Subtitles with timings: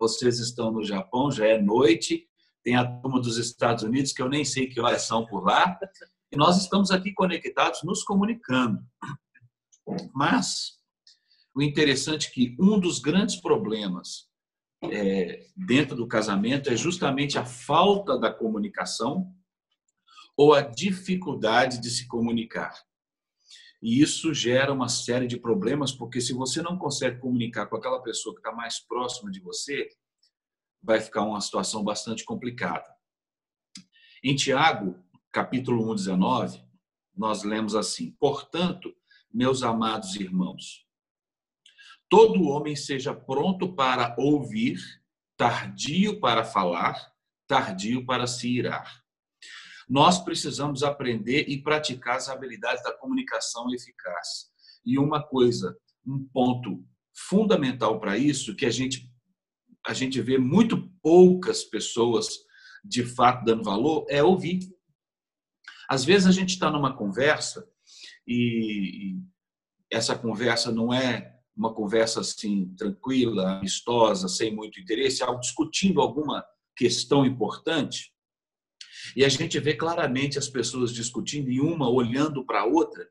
[0.00, 2.26] vocês estão no Japão, já é noite,
[2.64, 5.78] tem a turma dos Estados Unidos, que eu nem sei que horas são por lá,
[6.32, 8.82] e nós estamos aqui conectados, nos comunicando.
[10.14, 10.78] Mas
[11.54, 14.28] o interessante é que um dos grandes problemas
[14.84, 19.30] é, dentro do casamento é justamente a falta da comunicação
[20.36, 22.72] ou a dificuldade de se comunicar.
[23.82, 28.02] E isso gera uma série de problemas, porque se você não consegue comunicar com aquela
[28.02, 29.88] pessoa que está mais próxima de você,
[30.82, 32.84] vai ficar uma situação bastante complicada.
[34.22, 36.62] Em Tiago, capítulo 1, 19,
[37.16, 38.94] nós lemos assim: Portanto,
[39.32, 40.86] meus amados irmãos,
[42.08, 44.78] todo homem seja pronto para ouvir,
[45.38, 47.14] tardio para falar,
[47.46, 48.99] tardio para se irar
[49.90, 54.48] nós precisamos aprender e praticar as habilidades da comunicação eficaz.
[54.86, 55.76] E uma coisa,
[56.06, 59.12] um ponto fundamental para isso, que a gente,
[59.84, 62.28] a gente vê muito poucas pessoas
[62.84, 64.60] de fato dando valor, é ouvir.
[65.88, 67.68] Às vezes a gente está numa conversa
[68.24, 69.18] e
[69.90, 76.46] essa conversa não é uma conversa assim tranquila, amistosa, sem muito interesse, algo discutindo alguma
[76.76, 78.14] questão importante.
[79.16, 83.06] E a gente vê claramente as pessoas discutindo e uma olhando para a outra,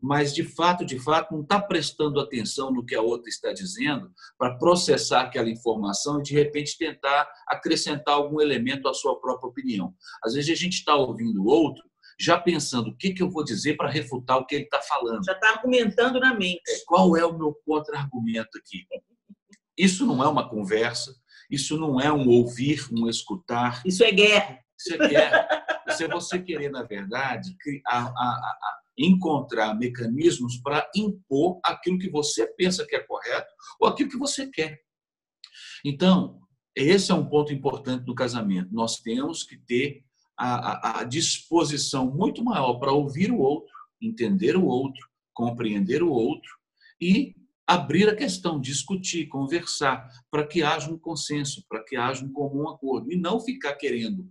[0.00, 4.10] mas de fato, de fato, não está prestando atenção no que a outra está dizendo
[4.38, 9.94] para processar aquela informação e de repente tentar acrescentar algum elemento à sua própria opinião.
[10.24, 11.84] Às vezes a gente está ouvindo o outro
[12.18, 15.24] já pensando o que, que eu vou dizer para refutar o que ele está falando.
[15.24, 16.60] Já está argumentando na mente.
[16.68, 18.86] É, qual é o meu contra-argumento aqui?
[19.76, 21.14] Isso não é uma conversa,
[21.50, 23.82] isso não é um ouvir, um escutar.
[23.86, 24.58] Isso é guerra.
[24.80, 25.46] Você quer,
[25.90, 27.54] se você querer, na verdade,
[27.86, 33.88] a, a, a encontrar mecanismos para impor aquilo que você pensa que é correto ou
[33.88, 34.80] aquilo que você quer.
[35.84, 36.40] Então,
[36.74, 38.72] esse é um ponto importante do casamento.
[38.72, 40.02] Nós temos que ter
[40.34, 40.54] a,
[40.98, 46.50] a, a disposição muito maior para ouvir o outro, entender o outro, compreender o outro
[46.98, 47.34] e
[47.66, 52.68] abrir a questão, discutir, conversar, para que haja um consenso, para que haja um comum
[52.68, 54.28] acordo, e não ficar querendo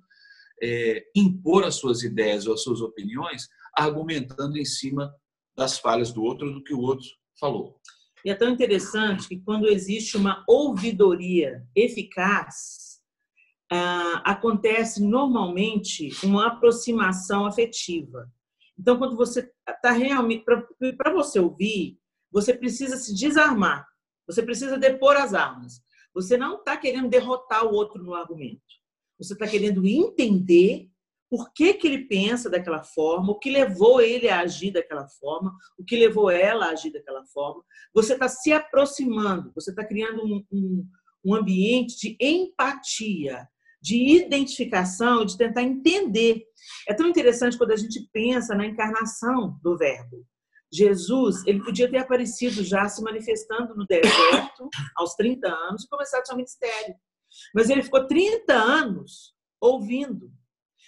[0.61, 5.13] é, impor as suas ideias ou as suas opiniões, argumentando em cima
[5.55, 7.07] das falhas do outro, do que o outro
[7.39, 7.79] falou.
[8.23, 12.99] E é tão interessante que quando existe uma ouvidoria eficaz,
[13.71, 18.29] ah, acontece normalmente uma aproximação afetiva.
[18.77, 20.43] Então, quando você está realmente.
[20.43, 21.99] Para você ouvir,
[22.31, 23.85] você precisa se desarmar,
[24.25, 25.81] você precisa depor as armas.
[26.13, 28.78] Você não está querendo derrotar o outro no argumento.
[29.19, 30.89] Você está querendo entender
[31.29, 35.55] por que, que ele pensa daquela forma, o que levou ele a agir daquela forma,
[35.77, 37.63] o que levou ela a agir daquela forma.
[37.93, 40.87] Você está se aproximando, você está criando um, um,
[41.23, 43.47] um ambiente de empatia,
[43.81, 46.43] de identificação, de tentar entender.
[46.87, 50.25] É tão interessante quando a gente pensa na encarnação do Verbo.
[50.71, 56.25] Jesus, ele podia ter aparecido já se manifestando no deserto aos 30 anos e começado
[56.25, 56.95] seu ministério.
[57.53, 60.31] Mas ele ficou 30 anos ouvindo.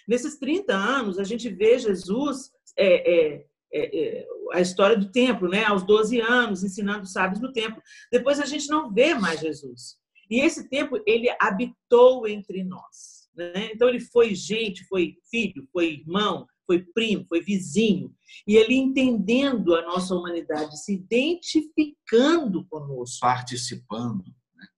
[0.07, 5.47] Nesses 30 anos, a gente vê Jesus, é, é, é, é, a história do templo,
[5.47, 5.63] né?
[5.65, 7.81] aos 12 anos, ensinando os sábios no templo.
[8.11, 9.97] Depois a gente não vê mais Jesus.
[10.29, 13.29] E esse tempo ele habitou entre nós.
[13.35, 13.71] Né?
[13.73, 18.13] Então ele foi gente, foi filho, foi irmão, foi primo, foi vizinho.
[18.47, 23.19] E ele entendendo a nossa humanidade, se identificando conosco.
[23.19, 24.23] Participando.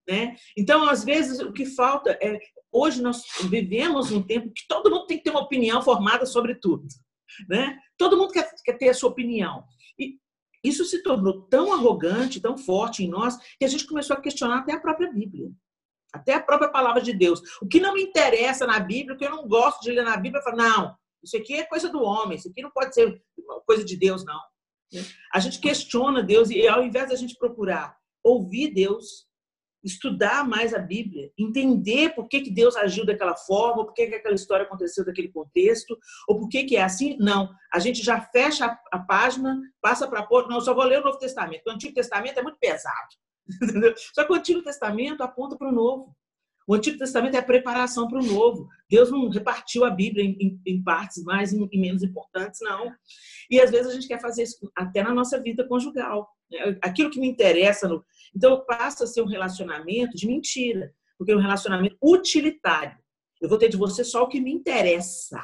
[0.08, 0.36] Né?
[0.56, 2.38] Então, às vezes, o que falta é.
[2.70, 6.56] Hoje nós vivemos um tempo que todo mundo tem que ter uma opinião formada sobre
[6.56, 6.86] tudo.
[7.48, 7.78] Né?
[7.96, 9.64] Todo mundo quer, quer ter a sua opinião.
[9.98, 10.18] E
[10.62, 14.58] isso se tornou tão arrogante, tão forte em nós, que a gente começou a questionar
[14.58, 15.50] até a própria Bíblia.
[16.12, 17.40] Até a própria palavra de Deus.
[17.62, 20.16] O que não me interessa na Bíblia, o que eu não gosto de ler na
[20.16, 23.22] Bíblia, eu falo, não, isso aqui é coisa do homem, isso aqui não pode ser
[23.66, 24.40] coisa de Deus, não.
[25.32, 29.26] A gente questiona Deus e ao invés da gente procurar ouvir Deus,
[29.84, 34.14] estudar mais a Bíblia, entender por que, que Deus agiu daquela forma, por que, que
[34.14, 35.96] aquela história aconteceu daquele contexto,
[36.26, 37.16] ou por que, que é assim.
[37.20, 41.00] Não, a gente já fecha a, a página, passa para a não, só vou ler
[41.00, 41.66] o Novo Testamento.
[41.66, 43.08] O Antigo Testamento é muito pesado.
[43.62, 43.94] Entendeu?
[44.14, 46.16] Só que o Antigo Testamento aponta para o Novo.
[46.66, 48.68] O Antigo Testamento é a preparação para o Novo.
[48.88, 52.90] Deus não repartiu a Bíblia em, em, partes mais e menos importantes, não.
[53.50, 56.28] E às vezes a gente quer fazer isso até na nossa vida conjugal.
[56.50, 56.78] Né?
[56.82, 57.86] Aquilo que me interessa.
[57.86, 58.04] No...
[58.34, 62.96] Então passa a ser um relacionamento de mentira, porque é um relacionamento utilitário.
[63.42, 65.42] Eu vou ter de você só o que me interessa.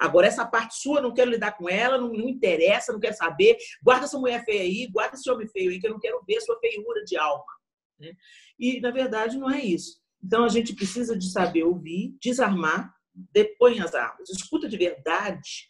[0.00, 3.56] Agora, essa parte sua, não quero lidar com ela, não, não interessa, não quero saber.
[3.82, 6.40] Guarda essa mulher feia aí, guarda esse homem feio aí, que eu não quero ver
[6.40, 7.44] sua feiura de alma.
[8.00, 8.12] Né?
[8.58, 10.03] E, na verdade, não é isso.
[10.24, 15.68] Então, a gente precisa de saber ouvir, desarmar, depõe as armas, escuta de verdade,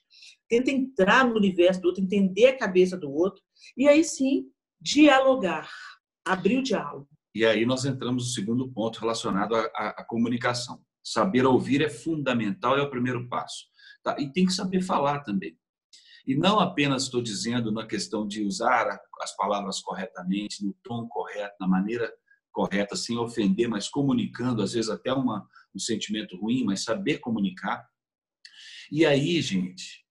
[0.48, 3.42] tenta entrar no universo do outro, entender a cabeça do outro,
[3.76, 4.44] e aí sim,
[4.80, 5.68] dialogar,
[6.24, 7.08] abrir o diálogo.
[7.34, 10.80] E aí nós entramos no segundo ponto relacionado à, à, à comunicação.
[11.02, 13.66] Saber ouvir é fundamental, é o primeiro passo.
[14.04, 14.16] Tá?
[14.20, 15.58] E tem que saber falar também.
[16.26, 21.56] E não apenas estou dizendo na questão de usar as palavras corretamente, no tom correto,
[21.60, 22.10] na maneira
[22.54, 27.86] correta, sem ofender, mas comunicando, às vezes até uma, um sentimento ruim, mas saber comunicar.
[28.90, 30.06] E aí, gente,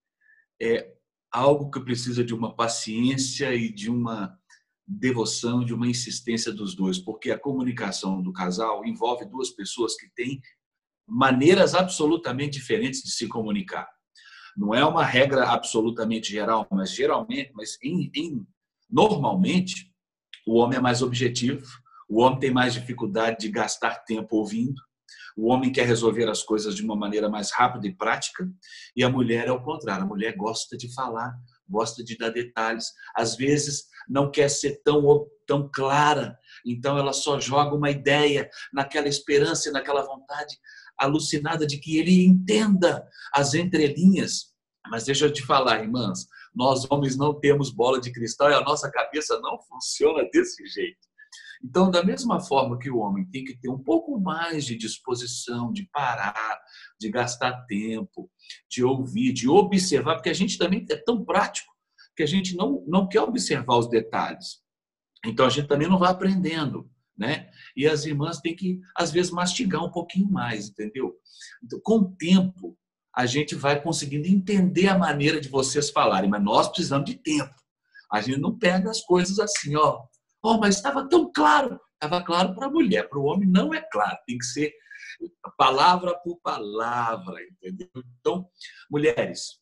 [0.62, 0.94] é
[1.31, 4.38] algo que precisa de uma paciência e de uma
[4.86, 10.10] devoção, de uma insistência dos dois, porque a comunicação do casal envolve duas pessoas que
[10.13, 10.42] têm
[11.07, 13.88] maneiras absolutamente diferentes de se comunicar.
[14.56, 18.46] Não é uma regra absolutamente geral, mas geralmente, mas em, em,
[18.89, 19.92] normalmente,
[20.46, 21.66] o homem é mais objetivo,
[22.13, 24.80] o homem tem mais dificuldade de gastar tempo ouvindo,
[25.36, 28.48] o homem quer resolver as coisas de uma maneira mais rápida e prática,
[28.95, 30.04] e a mulher é o contrário.
[30.04, 31.33] A mulher gosta de falar,
[31.68, 37.39] gosta de dar detalhes, às vezes não quer ser tão, tão clara, então ela só
[37.39, 40.56] joga uma ideia naquela esperança naquela vontade
[41.00, 44.54] alucinada de que ele entenda as entrelinhas.
[44.88, 48.62] Mas deixa eu te falar, irmãs, nós homens não temos bola de cristal e a
[48.62, 51.12] nossa cabeça não funciona desse jeito.
[51.63, 55.71] Então, da mesma forma que o homem tem que ter um pouco mais de disposição,
[55.71, 56.60] de parar,
[57.00, 58.30] de gastar tempo,
[58.69, 61.71] de ouvir, de observar, porque a gente também é tão prático
[62.15, 64.62] que a gente não, não quer observar os detalhes.
[65.25, 67.50] Então, a gente também não vai aprendendo né?
[67.75, 71.15] E as irmãs têm que, às vezes, mastigar um pouquinho mais, entendeu?
[71.63, 72.77] Então, com o tempo,
[73.15, 77.54] a gente vai conseguindo entender a maneira de vocês falarem, mas nós precisamos de tempo.
[78.12, 80.04] A gente não pega as coisas assim, ó.
[80.44, 81.80] Oh, mas estava tão claro.
[81.94, 84.18] Estava claro para a mulher, para o homem não é claro.
[84.28, 84.74] Tem que ser
[85.57, 87.88] palavra por palavra, entendeu?
[88.19, 88.48] Então,
[88.90, 89.60] mulheres,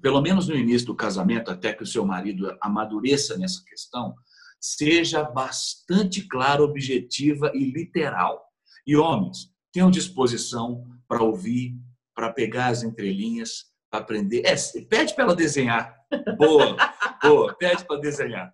[0.00, 4.14] pelo menos no início do casamento, até que o seu marido amadureça nessa questão,
[4.60, 8.44] seja bastante clara, objetiva e literal.
[8.86, 11.76] E homens, tenham disposição para ouvir,
[12.14, 14.42] para pegar as entrelinhas, para aprender.
[14.44, 14.54] É,
[14.88, 15.94] pede para ela desenhar.
[16.38, 16.76] Boa,
[17.22, 18.52] boa, pede para desenhar.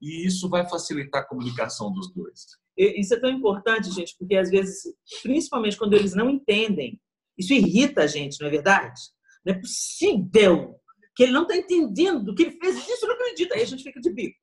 [0.00, 2.46] E isso vai facilitar a comunicação dos dois.
[2.76, 4.82] Isso é tão importante, gente, porque às vezes,
[5.22, 7.00] principalmente quando eles não entendem,
[7.36, 9.00] isso irrita a gente, não é verdade?
[9.44, 10.76] Não é possível
[11.14, 13.52] que ele não está entendendo que ele fez isso, eu não acredito.
[13.52, 14.38] Aí a gente fica de bico.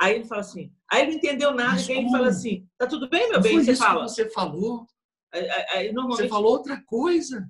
[0.00, 2.86] Aí ele fala assim, aí ele não entendeu nada, e aí ele fala assim, tá
[2.86, 3.62] tudo bem, meu bem?
[3.62, 4.08] Você fala.
[4.08, 4.86] você falou.
[5.32, 7.48] Aí, aí, normalmente, você falou outra coisa.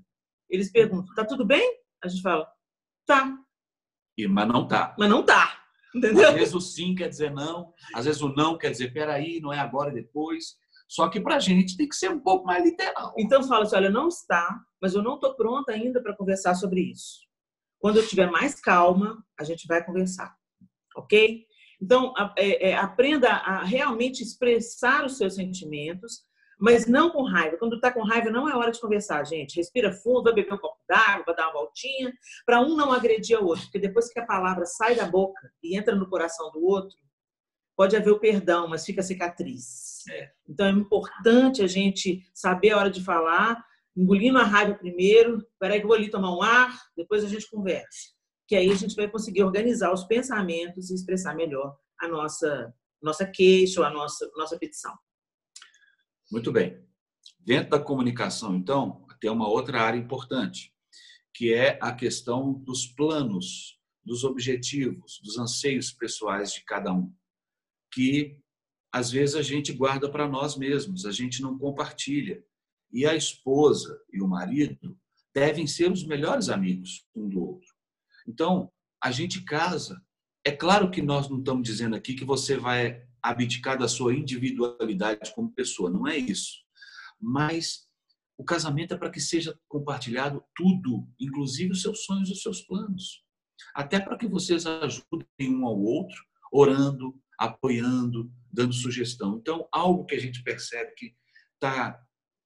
[0.48, 1.78] Eles perguntam, tá tudo bem?
[2.02, 2.46] A gente fala,
[3.06, 3.36] tá.
[4.16, 4.94] E, mas não tá.
[4.98, 5.58] Mas não tá.
[5.94, 6.28] Entendeu?
[6.28, 9.52] Às vezes o sim quer dizer não, às vezes o não quer dizer peraí, não
[9.52, 10.56] é agora e depois.
[10.88, 13.14] Só que para a gente tem que ser um pouco mais literal.
[13.18, 16.80] Então fala assim, olha, não está, mas eu não estou pronta ainda para conversar sobre
[16.80, 17.20] isso.
[17.78, 20.34] Quando eu estiver mais calma, a gente vai conversar,
[20.96, 21.44] ok?
[21.82, 26.20] Então, é, é, aprenda a realmente expressar os seus sentimentos,
[26.62, 27.56] mas não com raiva.
[27.56, 29.56] Quando está com raiva, não é hora de conversar, gente.
[29.56, 32.12] Respira fundo, vai beber um copo d'água, vai dar uma voltinha,
[32.46, 33.64] para um não agredir o outro.
[33.64, 36.96] Porque depois que a palavra sai da boca e entra no coração do outro,
[37.76, 40.06] pode haver o perdão, mas fica cicatriz.
[40.08, 40.30] É.
[40.48, 43.60] Então, é importante a gente saber a hora de falar,
[43.96, 45.44] engolindo a raiva primeiro.
[45.58, 48.12] Peraí que eu vou ali tomar um ar, depois a gente conversa
[48.46, 53.24] que aí a gente vai conseguir organizar os pensamentos e expressar melhor a nossa, nossa
[53.24, 54.92] queixa ou a nossa, nossa petição.
[56.32, 56.82] Muito bem.
[57.38, 60.72] Dentro da comunicação, então, tem uma outra área importante,
[61.34, 67.14] que é a questão dos planos, dos objetivos, dos anseios pessoais de cada um,
[67.92, 68.38] que
[68.90, 72.42] às vezes a gente guarda para nós mesmos, a gente não compartilha.
[72.90, 74.98] E a esposa e o marido
[75.34, 77.68] devem ser os melhores amigos um do outro.
[78.26, 78.72] Então,
[79.02, 80.02] a gente casa.
[80.44, 85.32] É claro que nós não estamos dizendo aqui que você vai abdicar da sua individualidade
[85.34, 86.62] como pessoa, não é isso.
[87.20, 87.86] Mas
[88.36, 92.62] o casamento é para que seja compartilhado tudo, inclusive os seus sonhos e os seus
[92.62, 93.22] planos.
[93.74, 96.16] Até para que vocês ajudem um ao outro,
[96.52, 99.38] orando, apoiando, dando sugestão.
[99.38, 101.14] Então, algo que a gente percebe que
[101.54, 102.00] está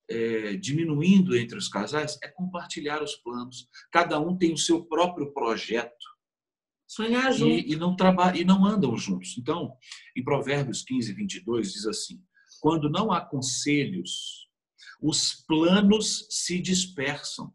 [0.08, 3.68] é, diminuindo entre os casais é compartilhar os planos.
[3.90, 6.15] Cada um tem o seu próprio projeto.
[6.86, 7.32] Sonhar.
[7.40, 9.36] E, e, não trabalham, e não andam juntos.
[9.38, 9.76] Então,
[10.16, 12.22] em Provérbios 15, 22, diz assim:
[12.60, 14.48] quando não há conselhos,
[15.00, 17.52] os planos se dispersam,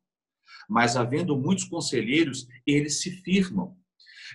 [0.69, 3.77] mas havendo muitos conselheiros, eles se firmam.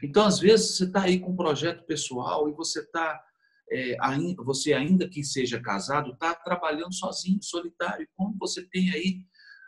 [0.02, 3.22] Então, às vezes, você está aí com um projeto pessoal e você está
[3.70, 3.96] é,
[4.44, 8.08] você ainda que seja casado, está trabalhando sozinho, solitário.
[8.14, 9.24] Como você tem aí,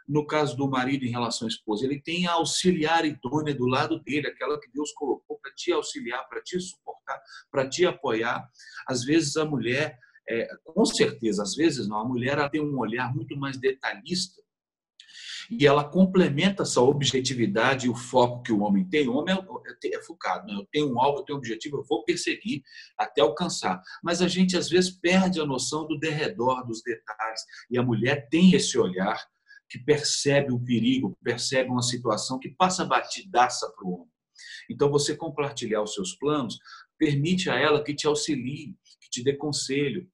[0.08, 4.00] no caso do marido em relação à esposa, ele tem a auxiliar idônea do lado
[4.00, 8.48] dele, aquela que Deus colocou para te auxiliar, para te suportar, para te apoiar.
[8.88, 9.98] Às vezes a mulher,
[10.28, 14.40] é, com certeza, às vezes não, a mulher ela tem um olhar muito mais detalhista
[15.50, 19.08] e ela complementa essa objetividade e o foco que o homem tem.
[19.08, 20.54] O homem é, é focado, né?
[20.54, 22.62] eu tenho um alvo, eu tenho um objetivo, eu vou perseguir
[22.98, 23.80] até alcançar.
[24.02, 28.28] Mas a gente às vezes perde a noção do derredor, dos detalhes, e a mulher
[28.28, 29.26] tem esse olhar
[29.68, 34.12] que percebe o perigo, percebe uma situação que passa batidaça para o homem.
[34.70, 36.58] Então, você compartilhar os seus planos
[36.98, 40.08] permite a ela que te auxilie, que te dê conselho,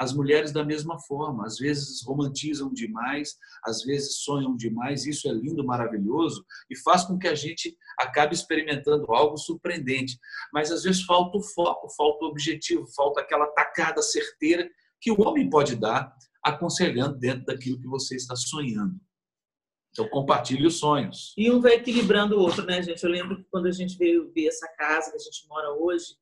[0.00, 5.32] as mulheres, da mesma forma, às vezes romantizam demais, às vezes sonham demais, isso é
[5.32, 10.18] lindo, maravilhoso e faz com que a gente acabe experimentando algo surpreendente.
[10.54, 15.20] Mas às vezes falta o foco, falta o objetivo, falta aquela tacada certeira que o
[15.20, 16.10] homem pode dar,
[16.42, 18.94] aconselhando dentro daquilo que você está sonhando.
[19.92, 21.34] Então, compartilhe os sonhos.
[21.36, 23.02] E um vai equilibrando o outro, né, gente?
[23.02, 26.14] Eu lembro que quando a gente veio ver essa casa que a gente mora hoje,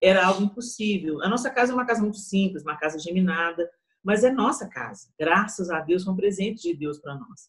[0.00, 1.22] era algo impossível.
[1.22, 3.68] A nossa casa é uma casa muito simples, uma casa geminada,
[4.02, 5.08] mas é nossa casa.
[5.18, 7.48] Graças a Deus, foi um presente de Deus para nós.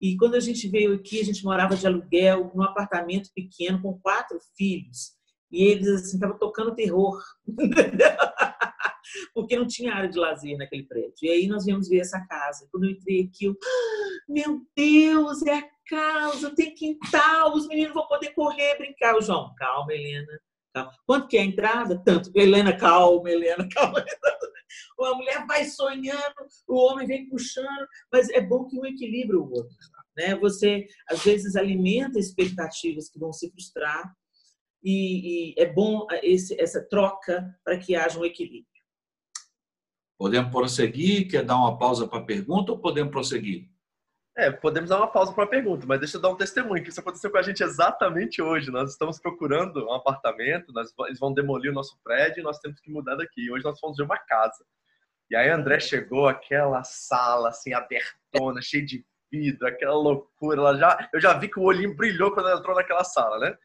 [0.00, 3.98] E quando a gente veio aqui, a gente morava de aluguel, num apartamento pequeno, com
[3.98, 5.12] quatro filhos.
[5.50, 7.18] E eles, assim, estavam tocando terror.
[9.34, 11.14] Porque não tinha área de lazer naquele prédio.
[11.22, 12.68] E aí nós viemos ver essa casa.
[12.70, 17.94] Quando eu entrei aqui, eu, ah, meu Deus, é a casa, tem quintal, os meninos
[17.94, 19.16] vão poder correr, brincar.
[19.16, 20.40] O João, calma, Helena,
[21.06, 22.02] Quanto que é a entrada?
[22.04, 22.30] Tanto.
[22.34, 24.04] Helena, calma, Helena, calma.
[25.00, 26.34] A mulher vai sonhando,
[26.66, 29.76] o homem vem puxando, mas é bom que um equilibra o outro.
[30.16, 30.34] Né?
[30.36, 34.12] Você, às vezes, alimenta expectativas que vão se frustrar
[34.82, 38.66] e, e é bom esse, essa troca para que haja um equilíbrio.
[40.18, 41.28] Podemos prosseguir?
[41.28, 43.68] Quer dar uma pausa para a pergunta ou podemos prosseguir?
[44.36, 46.90] É, podemos dar uma pausa para a pergunta, mas deixa eu dar um testemunho, que
[46.90, 48.70] isso aconteceu com a gente exatamente hoje.
[48.70, 52.78] Nós estamos procurando um apartamento, nós, eles vão demolir o nosso prédio e nós temos
[52.78, 53.50] que mudar daqui.
[53.50, 54.62] Hoje nós fomos ver uma casa.
[55.30, 60.60] E aí André chegou, aquela sala assim, abertona, cheia de vidro, aquela loucura.
[60.60, 63.56] Ela já, eu já vi que o olhinho brilhou quando ela entrou naquela sala, né?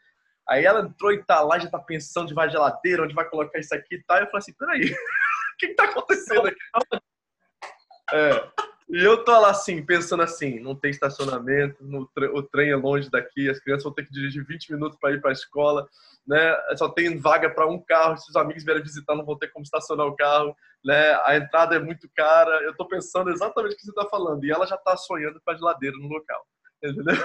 [0.49, 3.59] Aí ela entrou e tá lá, já tá pensando onde vai geladeira, onde vai colocar
[3.59, 4.17] isso aqui e tal.
[4.17, 4.95] E eu falei assim, peraí,
[5.61, 6.59] que, que tá acontecendo aqui?
[8.13, 8.51] É.
[8.89, 11.77] E eu tô lá assim, pensando assim, não tem estacionamento,
[12.13, 15.13] tre o trem é longe daqui, as crianças vão ter que dirigir 20 minutos para
[15.13, 15.87] ir para a escola,
[16.27, 16.53] né?
[16.75, 19.63] Só tem vaga para um carro, se os amigos vierem visitar não vão ter como
[19.63, 20.53] estacionar o carro,
[20.83, 21.17] né?
[21.23, 22.61] A entrada é muito cara.
[22.63, 25.51] Eu tô pensando exatamente o que você está falando e ela já está sonhando com
[25.51, 26.45] a geladeira no local,
[26.83, 27.15] entendeu?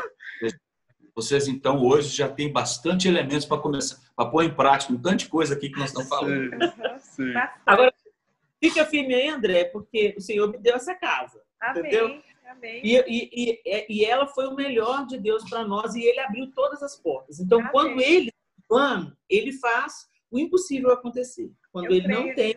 [1.16, 5.16] Vocês então hoje já têm bastante elementos para começar, para pôr em prática um tanto
[5.16, 6.50] de coisa aqui que nós estamos falando.
[7.00, 7.35] Sim, sim.
[7.64, 7.93] Agora
[8.69, 11.41] fica firme aí, André, porque o Senhor me deu essa casa.
[11.61, 11.81] Amém.
[11.81, 12.23] Entendeu?
[12.47, 12.81] Amém.
[12.85, 16.51] E, e, e, e ela foi o melhor de Deus para nós e ele abriu
[16.55, 17.41] todas as portas.
[17.41, 17.73] Então, Amém.
[17.73, 18.33] quando ele
[18.69, 21.51] plano, ele faz o impossível acontecer.
[21.73, 22.57] Quando eu ele não tem,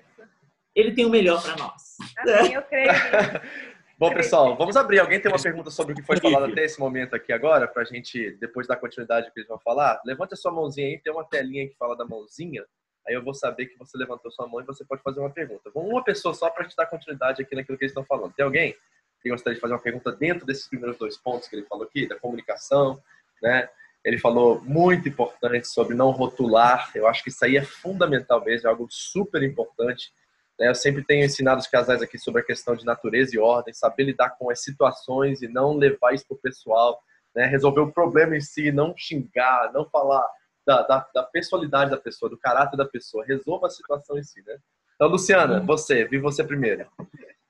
[0.75, 1.97] ele tem o melhor para nós.
[2.17, 2.91] Amém, eu creio.
[3.97, 4.99] Bom, pessoal, vamos abrir.
[4.99, 7.81] Alguém tem uma pergunta sobre o que foi falado até esse momento aqui agora, para
[7.81, 10.01] a gente depois dar continuidade que eles vão falar?
[10.05, 12.63] Levante a sua mãozinha aí, tem uma telinha que fala da mãozinha.
[13.09, 15.71] Aí eu vou saber que você levantou sua mão e você pode fazer uma pergunta.
[15.73, 18.33] Vamos uma pessoa só para gente dar continuidade aqui naquilo que eles estão falando.
[18.33, 18.75] Tem alguém?
[19.21, 22.07] que gostaria de fazer uma pergunta dentro desses primeiros dois pontos que ele falou aqui,
[22.07, 23.01] da comunicação,
[23.41, 23.69] né?
[24.03, 26.89] Ele falou muito importante sobre não rotular.
[26.95, 30.13] Eu acho que isso aí é fundamental mesmo, é algo super importante.
[30.57, 30.69] Né?
[30.69, 34.03] Eu sempre tenho ensinado os casais aqui sobre a questão de natureza e ordem, saber
[34.03, 37.01] lidar com as situações e não levar isso para o pessoal,
[37.35, 37.45] né?
[37.45, 40.25] resolver o problema em si, não xingar, não falar
[40.69, 43.25] da, da, da, personalidade da pessoa, do caráter da pessoa.
[43.25, 44.55] Resolva a situação em si, né?
[44.93, 46.87] Então, Luciana, você, vi você primeiro.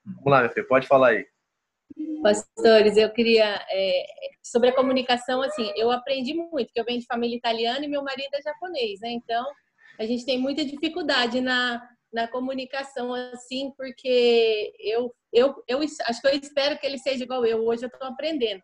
[0.05, 1.27] Vamos lá, meu filho, pode falar aí.
[2.23, 4.05] Pastores, eu queria é,
[4.41, 8.03] sobre a comunicação, assim, eu aprendi muito, porque eu venho de família italiana e meu
[8.03, 9.09] marido é japonês, né?
[9.11, 9.45] Então
[9.99, 11.81] a gente tem muita dificuldade na,
[12.13, 17.45] na comunicação, assim, porque eu, eu, eu acho que eu espero que ele seja igual
[17.45, 17.65] eu.
[17.65, 18.61] Hoje eu estou aprendendo.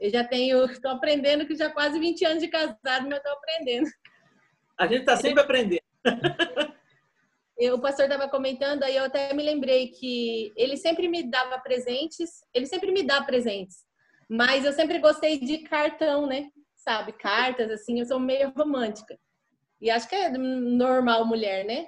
[0.00, 3.88] Eu já tenho, estou aprendendo que já quase 20 anos de casado, mas estou aprendendo.
[4.78, 5.82] A gente está sempre aprendendo.
[7.72, 12.30] o pastor estava comentando, aí eu até me lembrei que ele sempre me dava presentes,
[12.54, 13.78] ele sempre me dá presentes,
[14.28, 16.48] mas eu sempre gostei de cartão, né?
[16.76, 19.18] Sabe, cartas, assim, eu sou meio romântica.
[19.80, 21.86] E acho que é normal mulher, né?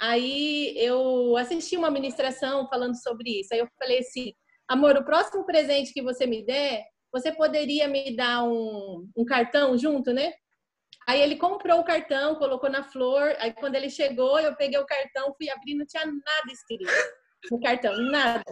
[0.00, 3.52] Aí eu assisti uma ministração falando sobre isso.
[3.52, 4.32] Aí eu falei assim:
[4.68, 6.84] amor, o próximo presente que você me der,
[7.16, 10.34] você poderia me dar um, um cartão junto, né?
[11.08, 13.34] Aí ele comprou o cartão, colocou na flor.
[13.38, 16.84] Aí quando ele chegou, eu peguei o cartão, fui abrir, não tinha nada escrito
[17.50, 18.44] no cartão, nada.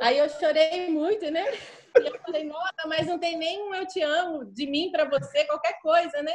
[0.00, 1.44] Aí eu chorei muito, né?
[2.00, 5.04] E eu falei, nossa, mas não tem nem um eu te amo de mim para
[5.04, 6.34] você, qualquer coisa, né?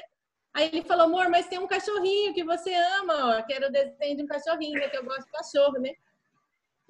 [0.54, 3.72] Aí ele falou, amor, mas tem um cachorrinho que você ama, ó, que era o
[3.72, 4.88] desenho de um cachorrinho, né?
[4.88, 5.94] Que eu gosto de cachorro, né?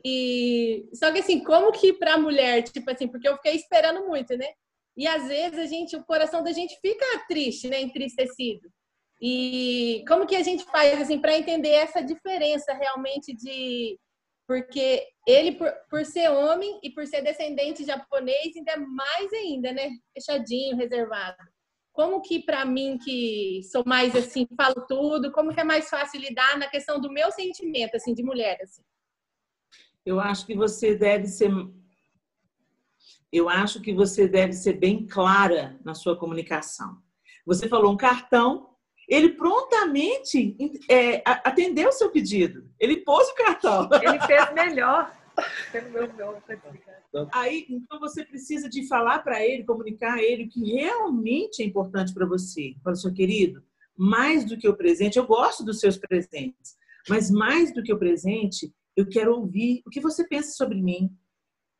[0.03, 4.35] E só que assim, como que para mulher, tipo assim, porque eu fiquei esperando muito,
[4.37, 4.47] né?
[4.95, 8.69] E às vezes a gente, o coração da gente fica triste, né, entristecido.
[9.21, 13.97] E como que a gente faz assim para entender essa diferença realmente de
[14.47, 19.71] porque ele por, por ser homem e por ser descendente japonês ainda é mais ainda,
[19.71, 21.37] né, fechadinho, reservado.
[21.93, 26.19] Como que para mim que sou mais assim, falo tudo, como que é mais fácil
[26.19, 28.81] lidar na questão do meu sentimento assim de mulher assim?
[30.05, 31.51] Eu acho que você deve ser
[33.31, 36.97] eu acho que você deve ser bem clara na sua comunicação.
[37.45, 38.69] Você falou um cartão,
[39.07, 40.57] ele prontamente
[40.89, 42.69] é, atendeu o seu pedido.
[42.79, 43.89] Ele pôs o cartão.
[44.01, 45.15] Ele fez melhor.
[47.31, 51.65] Aí, então você precisa de falar para ele, comunicar a ele o que realmente é
[51.65, 52.75] importante para você.
[52.83, 53.63] Para o seu querido,
[53.97, 56.77] mais do que o presente, eu gosto dos seus presentes,
[57.07, 61.09] mas mais do que o presente, eu quero ouvir o que você pensa sobre mim,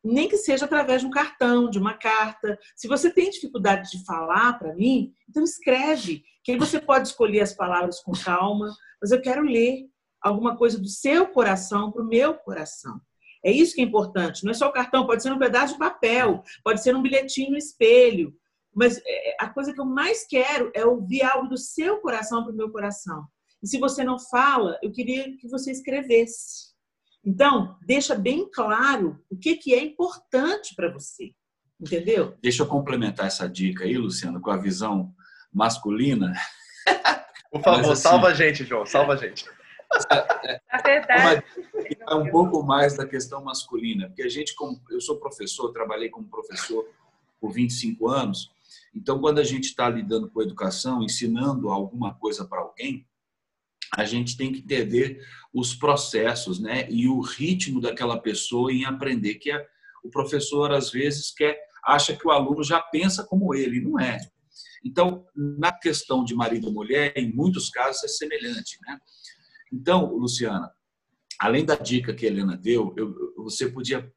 [0.02, 2.58] nem que seja através de um cartão, de uma carta.
[2.74, 7.40] Se você tem dificuldade de falar para mim, então escreve, que aí você pode escolher
[7.40, 9.86] as palavras com calma, mas eu quero ler
[10.22, 13.00] alguma coisa do seu coração para o meu coração.
[13.44, 14.44] É isso que é importante.
[14.44, 17.50] Não é só o cartão, pode ser um pedaço de papel, pode ser um bilhetinho
[17.50, 18.34] no espelho.
[18.74, 22.52] Mas é, a coisa que eu mais quero é ouvir algo do seu coração para
[22.52, 23.24] o meu coração.
[23.62, 26.69] E se você não fala, eu queria que você escrevesse.
[27.24, 31.32] Então, deixa bem claro o que, que é importante para você.
[31.80, 32.36] Entendeu?
[32.42, 35.14] Deixa eu complementar essa dica aí, Luciano, com a visão
[35.52, 36.32] masculina.
[37.50, 39.44] Por favor, assim, salva a gente, João, salva a gente.
[40.72, 41.44] É verdade.
[42.08, 46.08] É um pouco mais da questão masculina, porque a gente, como eu sou professor, trabalhei
[46.08, 46.86] como professor
[47.40, 48.52] por 25 anos,
[48.94, 53.04] então quando a gente está lidando com educação, ensinando alguma coisa para alguém,
[53.96, 55.20] a gente tem que entender
[55.52, 56.86] os processos, né?
[56.90, 59.66] E o ritmo daquela pessoa em aprender, que é,
[60.04, 64.18] o professor às vezes quer acha que o aluno já pensa como ele, não é.
[64.84, 68.98] Então, na questão de marido e mulher, em muitos casos é semelhante, né?
[69.72, 70.70] Então, Luciana,
[71.38, 74.12] além da dica que a Helena deu, eu, você podia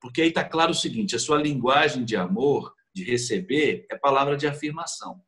[0.00, 4.36] porque aí está claro o seguinte: a sua linguagem de amor, de receber, é palavra
[4.36, 5.20] de afirmação.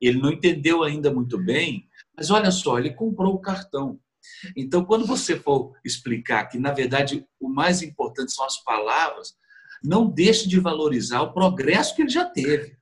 [0.00, 4.00] Ele não entendeu ainda muito bem mas olha só, ele comprou o cartão.
[4.56, 9.34] Então, quando você for explicar que, na verdade, o mais importante são as palavras,
[9.84, 12.76] não deixe de valorizar o progresso que ele já teve.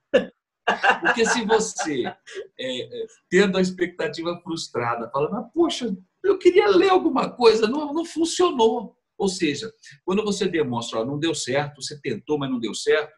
[1.00, 2.16] Porque se você, é,
[2.58, 8.04] é, tendo a expectativa frustrada, fala, mas, poxa, eu queria ler alguma coisa, não, não
[8.04, 8.96] funcionou.
[9.18, 9.70] Ou seja,
[10.04, 13.12] quando você demonstra, ó, não deu certo, você tentou, mas não deu certo,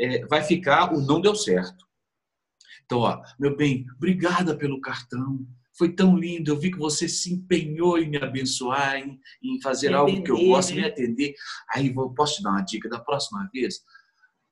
[0.00, 1.89] é, vai ficar o não deu certo.
[2.90, 5.46] Então, ó, meu bem, obrigada pelo cartão.
[5.78, 6.50] Foi tão lindo.
[6.50, 10.36] Eu vi que você se empenhou em me abençoar, em, em fazer algo que eu
[10.36, 11.32] gosto, me atender.
[11.72, 12.88] Aí, vou, posso te dar uma dica?
[12.88, 13.76] Da próxima vez,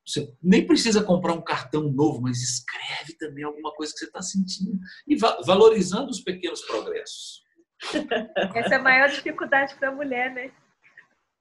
[0.07, 4.22] você nem precisa comprar um cartão novo, mas escreve também alguma coisa que você está
[4.22, 7.42] sentindo e va valorizando os pequenos progressos.
[8.55, 10.53] Essa é a maior dificuldade para a mulher, né?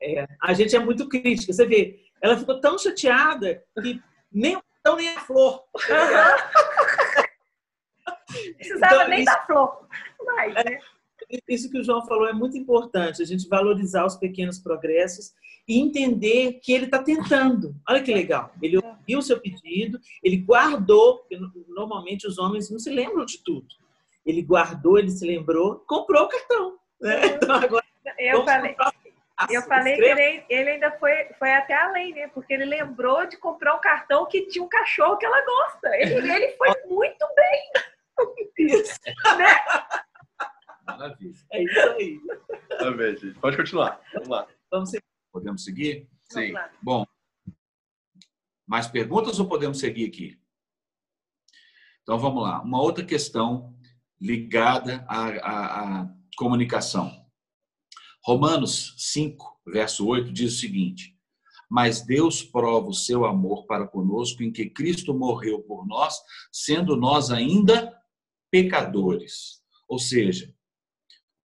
[0.02, 1.54] É, a gente é muito crítica.
[1.54, 5.64] Você vê, ela ficou tão chateada que nem então nem a flor.
[8.68, 9.88] Precisava então, nem isso, da flor.
[10.26, 10.80] Mas, né?
[11.48, 15.34] Isso que o João falou é muito importante, a gente valorizar os pequenos progressos
[15.68, 17.76] e entender que ele está tentando.
[17.90, 18.54] Olha que legal.
[18.62, 23.44] Ele ouviu o seu pedido, ele guardou, porque normalmente os homens não se lembram de
[23.44, 23.68] tudo.
[24.26, 26.78] Ele guardou, ele se lembrou, comprou o cartão.
[27.02, 27.26] Né?
[27.26, 27.86] Então agora.
[28.18, 28.76] Eu falei,
[29.38, 32.28] Assim, eu falei que ele, ele, ainda foi, foi até além, né?
[32.30, 35.96] Porque ele lembrou de comprar um cartão que tinha um cachorro que ela gosta.
[35.96, 37.72] Ele, ele foi muito bem.
[38.58, 39.00] Isso.
[39.38, 39.56] né?
[40.86, 41.34] Maravilha.
[41.52, 42.20] É isso aí.
[42.80, 43.40] Tá bem, gente.
[43.40, 44.02] Pode continuar.
[44.14, 44.48] Vamos lá.
[44.72, 45.06] Vamos seguir.
[45.32, 46.10] Podemos seguir?
[46.32, 46.54] Sim.
[46.82, 47.06] Bom,
[48.68, 50.40] mais perguntas ou podemos seguir aqui?
[52.02, 52.62] Então vamos lá.
[52.62, 53.78] Uma outra questão
[54.20, 57.12] ligada à, à, à comunicação.
[58.24, 61.18] Romanos 5, verso 8 diz o seguinte:
[61.70, 66.18] Mas Deus prova o seu amor para conosco em que Cristo morreu por nós,
[66.52, 67.97] sendo nós ainda
[68.52, 69.62] pecadores.
[69.88, 70.54] Ou seja,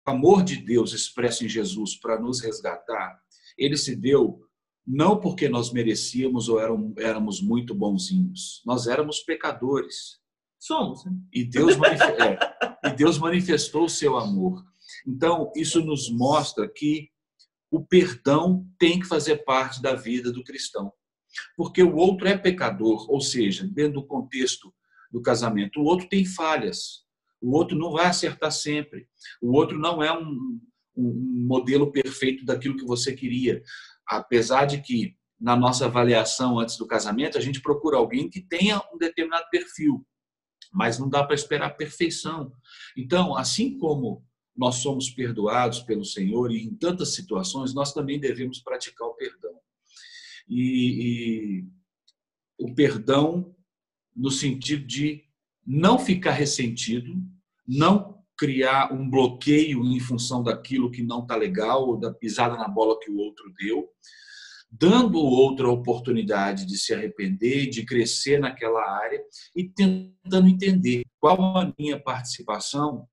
[0.05, 3.19] o amor de Deus expresso em Jesus para nos resgatar,
[3.57, 4.41] ele se deu
[4.85, 6.59] não porque nós merecíamos ou
[6.97, 10.19] éramos muito bonzinhos, nós éramos pecadores.
[10.59, 11.05] Somos.
[11.05, 11.11] Né?
[11.31, 14.63] E Deus, é, e Deus manifestou o seu amor.
[15.07, 17.09] Então, isso nos mostra que
[17.71, 20.91] o perdão tem que fazer parte da vida do cristão.
[21.57, 24.73] Porque o outro é pecador, ou seja, dentro do contexto
[25.13, 27.03] do casamento, o outro tem falhas.
[27.39, 29.07] O outro não vai acertar sempre.
[29.39, 30.59] O outro não é um,
[30.97, 33.61] um modelo perfeito daquilo que você queria.
[34.07, 38.81] Apesar de que, na nossa avaliação antes do casamento, a gente procura alguém que tenha
[38.91, 40.03] um determinado perfil,
[40.71, 42.51] mas não dá para esperar perfeição.
[42.97, 48.59] Então, assim como nós somos perdoados pelo Senhor e em tantas situações nós também devemos
[48.59, 49.59] praticar o perdão.
[50.47, 51.65] E, e
[52.57, 53.55] o perdão
[54.15, 55.23] no sentido de
[55.65, 57.15] não ficar ressentido,
[57.67, 62.67] não criar um bloqueio em função daquilo que não está legal ou da pisada na
[62.67, 63.87] bola que o outro deu,
[64.71, 69.21] dando o outro a oportunidade de se arrepender, de crescer naquela área
[69.55, 73.07] e tentando entender qual a minha participação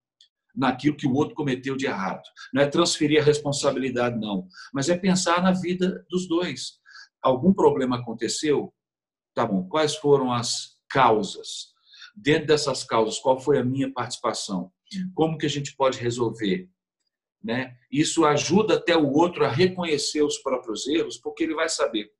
[0.54, 2.22] naquilo que o outro cometeu de errado.
[2.52, 6.80] Não é transferir a responsabilidade, não, mas é pensar na vida dos dois.
[7.22, 8.72] Algum problema aconteceu?
[9.34, 11.70] Tá bom, quais foram as causas?
[12.14, 14.72] Dentro dessas causas, qual foi a minha participação?
[15.14, 16.68] Como que a gente pode resolver?
[17.42, 17.74] Né?
[17.90, 22.10] Isso ajuda até o outro a reconhecer os próprios erros, porque ele vai saber.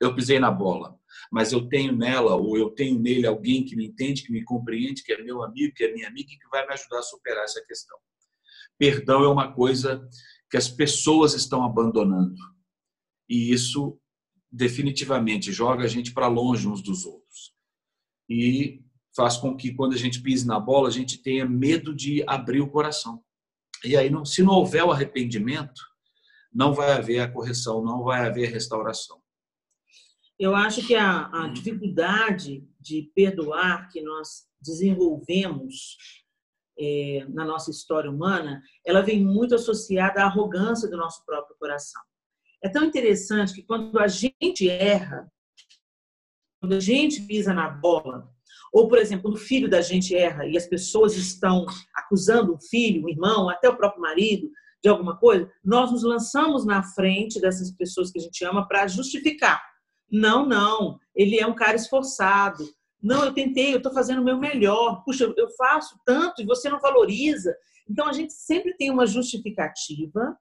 [0.00, 0.98] Eu pisei na bola,
[1.30, 5.02] mas eu tenho nela ou eu tenho nele alguém que me entende, que me compreende,
[5.02, 7.44] que é meu amigo, que é minha amiga e que vai me ajudar a superar
[7.44, 7.98] essa questão.
[8.78, 10.06] Perdão é uma coisa
[10.50, 12.40] que as pessoas estão abandonando.
[13.28, 13.98] E isso
[14.50, 17.23] definitivamente joga a gente para longe uns dos outros.
[18.28, 18.82] E
[19.14, 22.60] faz com que quando a gente pise na bola, a gente tenha medo de abrir
[22.60, 23.22] o coração.
[23.84, 25.80] E aí, se não houver o arrependimento,
[26.52, 29.20] não vai haver a correção, não vai haver a restauração.
[30.38, 35.96] Eu acho que a, a dificuldade de perdoar que nós desenvolvemos
[36.78, 42.00] é, na nossa história humana, ela vem muito associada à arrogância do nosso próprio coração.
[42.62, 45.30] É tão interessante que quando a gente erra,
[46.64, 48.26] quando a gente pisa na bola,
[48.72, 53.04] ou, por exemplo, o filho da gente erra e as pessoas estão acusando o filho,
[53.04, 54.50] o irmão, até o próprio marido
[54.82, 58.86] de alguma coisa, nós nos lançamos na frente dessas pessoas que a gente ama para
[58.86, 59.62] justificar.
[60.10, 62.64] Não, não, ele é um cara esforçado.
[63.02, 65.04] Não, eu tentei, eu estou fazendo o meu melhor.
[65.04, 67.54] Puxa, eu faço tanto e você não valoriza.
[67.88, 70.34] Então, a gente sempre tem uma justificativa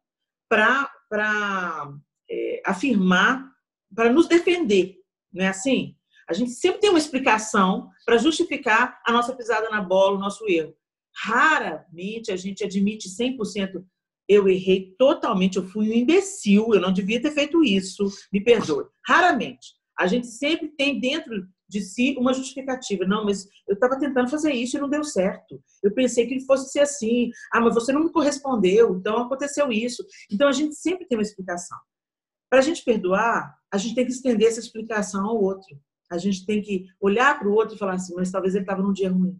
[0.50, 1.94] para
[2.30, 3.46] é, afirmar,
[3.94, 5.04] para nos defender.
[5.34, 5.96] Não é assim?
[6.30, 10.48] A gente sempre tem uma explicação para justificar a nossa pisada na bola, o nosso
[10.48, 10.74] erro.
[11.16, 13.84] Raramente a gente admite 100%.
[14.28, 18.86] Eu errei totalmente, eu fui um imbecil, eu não devia ter feito isso, me perdoe.
[19.06, 19.74] Raramente.
[20.00, 23.06] A gente sempre tem dentro de si uma justificativa.
[23.06, 25.62] Não, mas eu estava tentando fazer isso e não deu certo.
[25.82, 27.32] Eu pensei que ele fosse ser assim.
[27.52, 30.06] Ah, mas você não me correspondeu, então aconteceu isso.
[30.32, 31.78] Então a gente sempre tem uma explicação.
[32.50, 35.76] Para a gente perdoar, a gente tem que estender essa explicação ao outro.
[36.14, 38.82] A gente tem que olhar para o outro e falar assim, mas talvez ele estava
[38.82, 39.40] num dia ruim.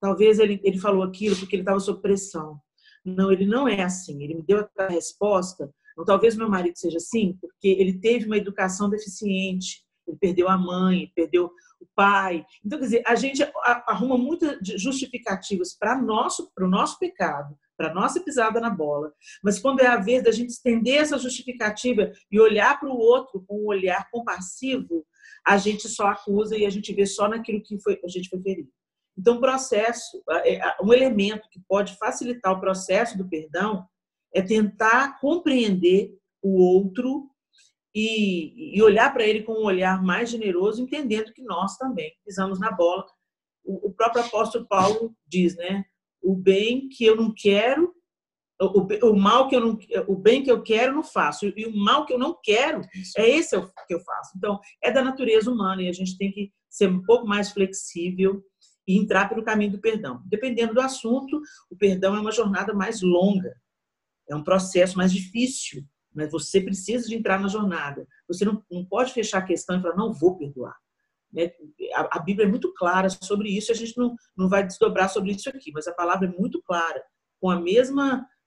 [0.00, 2.60] Talvez ele, ele falou aquilo porque ele estava sob pressão.
[3.04, 4.22] Não, ele não é assim.
[4.22, 5.72] Ele me deu aquela resposta.
[6.06, 9.84] Talvez meu marido seja assim, porque ele teve uma educação deficiente.
[10.06, 12.44] Ele perdeu a mãe, perdeu o pai.
[12.64, 13.42] Então, quer dizer, a gente
[13.86, 19.12] arruma muitas justificativas para o nosso pecado, para nossa pisada na bola.
[19.42, 23.42] Mas quando é a vez da gente estender essa justificativa e olhar para o outro
[23.46, 25.06] com um olhar compassivo,
[25.50, 28.40] a gente só acusa e a gente vê só naquilo que foi, a gente foi
[28.40, 28.70] ferido.
[29.18, 33.84] Então, o processo, é, um elemento que pode facilitar o processo do perdão
[34.32, 37.28] é tentar compreender o outro
[37.92, 42.60] e, e olhar para ele com um olhar mais generoso, entendendo que nós também pisamos
[42.60, 43.04] na bola.
[43.64, 45.84] O, o próprio apóstolo Paulo diz, né?
[46.22, 47.92] O bem que eu não quero,
[48.60, 51.74] o, o, mal que eu não, o bem que eu quero não faço e o
[51.74, 53.18] mal que eu não quero Isso.
[53.18, 54.32] é esse que eu faço.
[54.36, 58.44] Então é da natureza humana e a gente tem que ser um pouco mais flexível
[58.86, 60.22] e entrar pelo caminho do perdão.
[60.26, 63.54] Dependendo do assunto, o perdão é uma jornada mais longa,
[64.28, 65.82] é um processo mais difícil,
[66.14, 68.06] mas você precisa de entrar na jornada.
[68.28, 70.76] Você não, não pode fechar a questão e falar não vou perdoar.
[71.32, 71.50] Né?
[71.94, 73.70] A, Bíblia é muito clara sobre isso.
[73.70, 77.02] A gente não, não vai desdobrar sobre isso aqui, mas a palavra é muito clara
[77.40, 78.39] com a mesma é,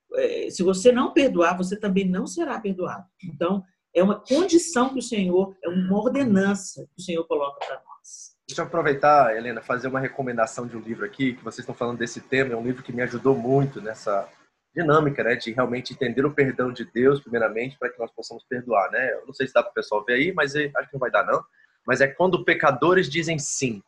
[0.49, 3.06] se você não perdoar, você também não será perdoado.
[3.23, 7.76] Então, é uma condição que o Senhor, é uma ordenança que o Senhor coloca para
[7.76, 8.34] nós.
[8.47, 11.99] Deixa eu aproveitar, Helena, fazer uma recomendação de um livro aqui, que vocês estão falando
[11.99, 14.28] desse tema, é um livro que me ajudou muito nessa
[14.76, 18.91] dinâmica, né, de realmente entender o perdão de Deus, primeiramente, para que nós possamos perdoar,
[18.91, 19.13] né?
[19.13, 21.12] Eu não sei se dá para o pessoal ver aí, mas acho que não vai
[21.12, 21.43] dar não.
[21.86, 23.84] Mas é quando pecadores dizem sim.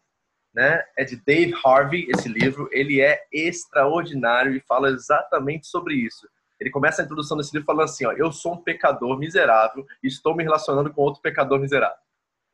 [0.56, 0.82] Né?
[0.98, 2.70] É de Dave Harvey, esse livro.
[2.72, 6.28] Ele é extraordinário e fala exatamente sobre isso.
[6.58, 10.08] Ele começa a introdução desse livro falando assim, ó, eu sou um pecador miserável e
[10.08, 11.98] estou me relacionando com outro pecador miserável.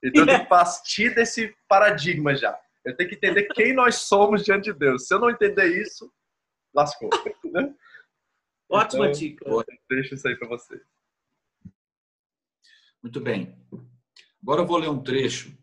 [0.03, 2.59] Então eu tenho que partir desse paradigma já.
[2.83, 5.05] Eu tenho que entender quem nós somos diante de Deus.
[5.07, 6.11] Se eu não entender isso,
[6.73, 7.11] lascou.
[7.45, 7.71] Né?
[8.67, 9.45] Ótima então, dica.
[9.87, 10.81] Deixa isso aí para você.
[13.03, 13.55] Muito bem.
[14.41, 15.55] Agora eu vou ler um trecho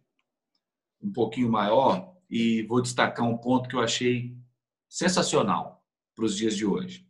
[1.03, 4.37] um pouquinho maior e vou destacar um ponto que eu achei
[4.89, 7.07] sensacional para os dias de hoje.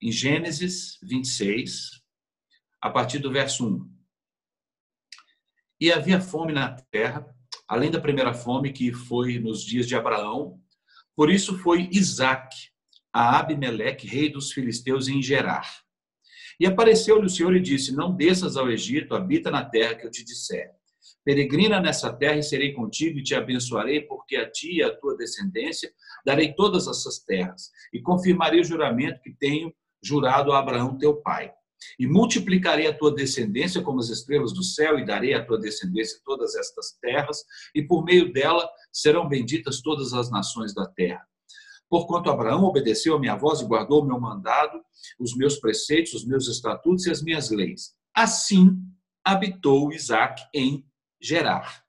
[0.00, 2.02] Em Gênesis 26,
[2.80, 3.96] a partir do verso 1.
[5.80, 7.26] E havia fome na terra,
[7.68, 10.60] além da primeira fome que foi nos dias de Abraão.
[11.14, 12.54] Por isso foi Isaac
[13.16, 15.82] a Abimeleque, rei dos filisteus, em Gerar.
[16.60, 20.10] E apareceu-lhe o Senhor e disse: Não desças ao Egito, habita na terra que eu
[20.10, 20.75] te disser.
[21.24, 25.16] Peregrina nessa terra e serei contigo e te abençoarei, porque a ti e a tua
[25.16, 25.92] descendência
[26.24, 31.52] darei todas essas terras e confirmarei o juramento que tenho jurado a Abraão teu pai.
[31.98, 36.18] E multiplicarei a tua descendência como as estrelas do céu, e darei à tua descendência
[36.24, 41.22] todas estas terras, e por meio dela serão benditas todas as nações da terra.
[41.88, 44.80] Porquanto Abraão obedeceu a minha voz e guardou o meu mandado,
[45.20, 47.94] os meus preceitos, os meus estatutos e as minhas leis.
[48.14, 48.70] Assim
[49.24, 50.84] habitou Isaac em
[51.20, 51.84] Gerar.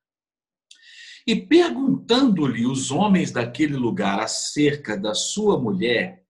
[1.25, 6.23] E perguntando-lhe os homens daquele lugar acerca da sua mulher,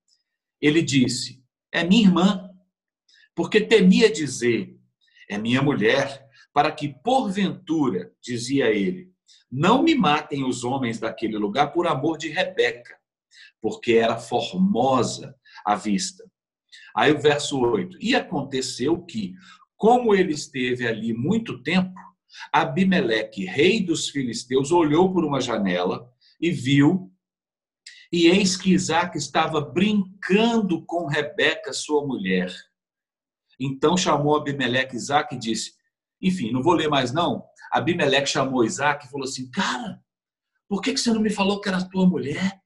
[0.60, 2.50] ele disse: É minha irmã,
[3.34, 4.76] porque temia dizer:
[5.30, 9.12] É minha mulher, para que porventura, dizia ele,
[9.50, 12.98] não me matem os homens daquele lugar por amor de Rebeca,
[13.62, 15.34] porque era formosa
[15.64, 16.24] à vista.
[16.96, 19.34] Aí o verso 8: E aconteceu que,
[19.76, 21.94] como ele esteve ali muito tempo,
[22.52, 27.12] Abimeleque, rei dos filisteus, olhou por uma janela e viu,
[28.12, 32.50] e eis que Isaac estava brincando com Rebeca, sua mulher.
[33.60, 35.72] Então chamou Abimeleque Isaac e disse:
[36.20, 37.44] Enfim, não vou ler mais não.
[37.70, 40.00] Abimeleque chamou Isaac e falou assim: Cara,
[40.68, 42.60] por que você não me falou que era tua mulher?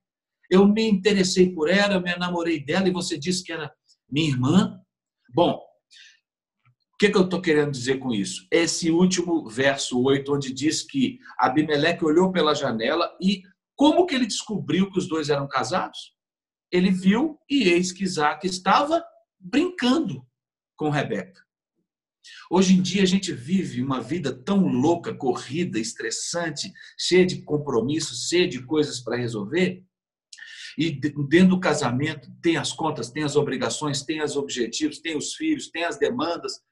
[0.51, 3.73] Eu me interessei por ela, eu me namorei dela e você disse que era
[4.09, 4.81] minha irmã.
[5.35, 5.61] Bom,
[7.03, 8.47] que, que eu estou querendo dizer com isso?
[8.49, 13.43] Esse último verso 8, onde diz que Abimeleque olhou pela janela e
[13.75, 16.15] como que ele descobriu que os dois eram casados?
[16.71, 19.05] Ele viu e eis que Isaac estava
[19.37, 20.25] brincando
[20.77, 21.43] com Rebeca.
[22.49, 28.29] Hoje em dia a gente vive uma vida tão louca, corrida, estressante, cheia de compromissos,
[28.29, 29.85] cheia de coisas para resolver,
[30.79, 35.35] e dentro do casamento tem as contas, tem as obrigações, tem os objetivos, tem os
[35.35, 36.63] filhos, tem as demandas.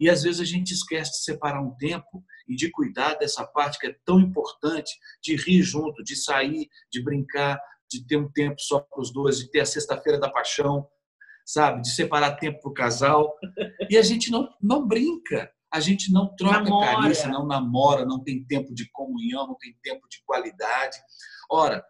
[0.00, 3.78] E às vezes a gente esquece de separar um tempo e de cuidar dessa parte
[3.78, 8.56] que é tão importante, de rir junto, de sair, de brincar, de ter um tempo
[8.60, 10.86] só para os dois, de ter a sexta-feira da paixão,
[11.44, 11.82] sabe?
[11.82, 13.34] De separar tempo para o casal.
[13.88, 17.02] E a gente não, não brinca, a gente não troca namora.
[17.02, 20.96] carícia, não namora, não tem tempo de comunhão, não tem tempo de qualidade.
[21.50, 21.84] Ora,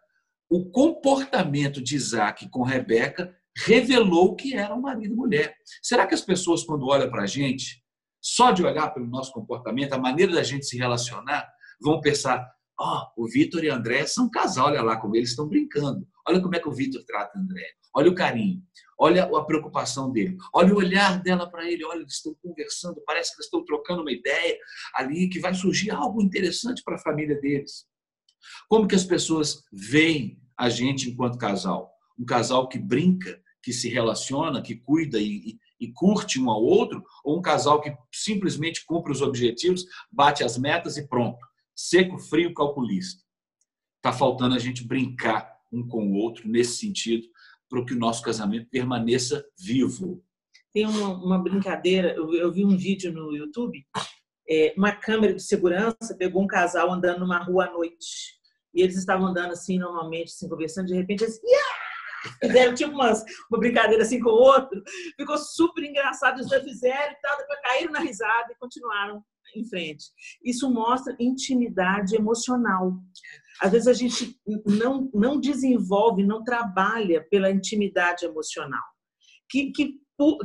[0.49, 5.57] o comportamento de Isaac com Rebeca revelou que eram marido e mulher.
[5.83, 7.83] Será que as pessoas, quando olham para a gente,
[8.21, 11.49] só de olhar pelo nosso comportamento, a maneira da gente se relacionar,
[11.81, 12.47] vão pensar:
[12.79, 15.49] ó, oh, o Vitor e a André são um casal, olha lá como eles estão
[15.49, 16.07] brincando.
[16.29, 17.65] Olha como é que o Vitor trata a André.
[17.95, 18.63] Olha o carinho.
[19.01, 20.37] Olha a preocupação dele.
[20.53, 21.85] Olha o olhar dela para ele.
[21.85, 23.03] Olha, eles estão conversando.
[23.07, 24.59] Parece que eles estão trocando uma ideia
[24.95, 27.87] ali que vai surgir algo interessante para a família deles.
[28.69, 31.91] Como que as pessoas veem a gente enquanto casal?
[32.19, 37.05] Um casal que brinca, que se relaciona, que cuida e, e, curte um ao outro,
[37.25, 41.39] ou um casal que simplesmente cumpre os objetivos, bate as metas e pronto.
[41.75, 43.23] Seco, frio, calculista.
[43.97, 47.27] Está faltando a gente brincar um com o outro nesse sentido,
[47.69, 50.23] para que o nosso casamento permaneça vivo.
[50.73, 53.85] Tem uma, uma brincadeira, eu, eu, vi um vídeo no YouTube,
[54.49, 58.39] é, uma câmera de segurança pegou um casal andando numa rua à noite.
[58.75, 61.88] E eles estavam andando assim, normalmente, assim, conversando, de repente, assim, yeah!
[62.41, 64.83] Fizeram tipo umas, uma brincadeira assim com o outro.
[65.17, 69.23] Ficou super engraçado, eles já fizeram e tal, depois caíram na risada e continuaram
[69.57, 70.07] em frente.
[70.45, 72.93] Isso mostra intimidade emocional.
[73.61, 78.85] Às vezes a gente não, não desenvolve, não trabalha pela intimidade emocional.
[79.51, 79.95] Que, que,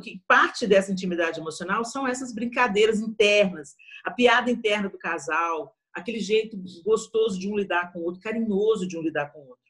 [0.02, 6.20] que parte dessa intimidade emocional são essas brincadeiras internas, a piada interna do casal, aquele
[6.20, 9.63] jeito gostoso de um lidar com o outro, carinhoso de um lidar com o outro.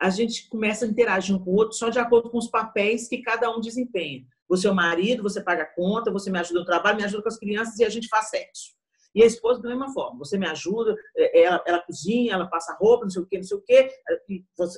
[0.00, 3.08] A gente começa a interagir um com o outro só de acordo com os papéis
[3.08, 4.24] que cada um desempenha.
[4.48, 7.22] Você é o marido, você paga a conta, você me ajuda no trabalho, me ajuda
[7.22, 8.72] com as crianças e a gente faz sexo.
[9.14, 12.76] E a esposa, da mesma forma, você me ajuda, é, ela, ela cozinha, ela passa
[12.80, 13.90] roupa, não sei o quê, não sei o quê,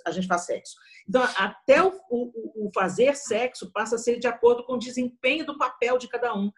[0.07, 0.75] a gente faz sexo.
[1.09, 5.45] Então, até o, o, o fazer sexo passa a ser de acordo com o desempenho
[5.45, 6.51] do papel de cada um,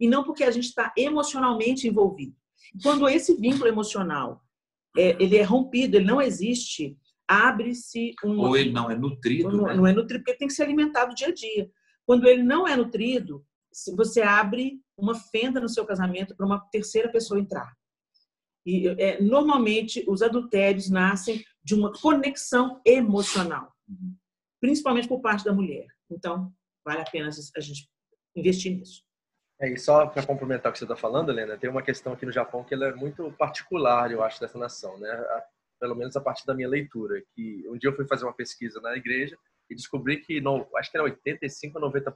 [0.00, 2.34] e não porque a gente está emocionalmente envolvido.
[2.82, 4.40] Quando esse vínculo emocional
[4.96, 6.96] é, ele é rompido, ele não existe,
[7.28, 8.38] abre-se um.
[8.38, 9.50] Ou ele não é nutrido.
[9.50, 9.74] Não, né?
[9.74, 11.70] não é nutrido, porque ele tem que ser alimentado dia a dia.
[12.04, 13.44] Quando ele não é nutrido,
[13.96, 17.74] você abre uma fenda no seu casamento para uma terceira pessoa entrar.
[18.64, 24.16] E é, normalmente os adultérios nascem de uma conexão emocional, uhum.
[24.60, 25.86] principalmente por parte da mulher.
[26.10, 26.52] Então,
[26.84, 27.88] vale a pena a gente
[28.34, 29.04] investir nisso.
[29.60, 32.26] É, e só para complementar o que você está falando, Helena, tem uma questão aqui
[32.26, 35.26] no Japão que ela é muito particular, eu acho, dessa nação, né?
[35.78, 38.80] Pelo menos a partir da minha leitura, que um dia eu fui fazer uma pesquisa
[38.80, 39.36] na igreja
[39.68, 42.14] e descobri que, no, acho que era 85 a 90%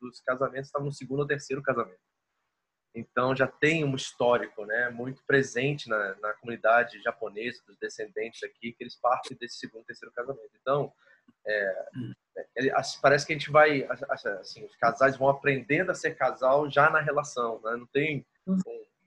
[0.00, 2.00] dos casamentos estavam no segundo ou terceiro casamento.
[2.94, 8.72] Então já tem um histórico, né, muito presente na, na comunidade japonesa dos descendentes aqui
[8.72, 10.50] que eles partem desse segundo, terceiro casamento.
[10.60, 10.92] Então
[11.46, 11.86] é,
[12.58, 16.90] é, parece que a gente vai, assim, os casais vão aprendendo a ser casal já
[16.90, 17.76] na relação, né?
[17.76, 18.26] Não tem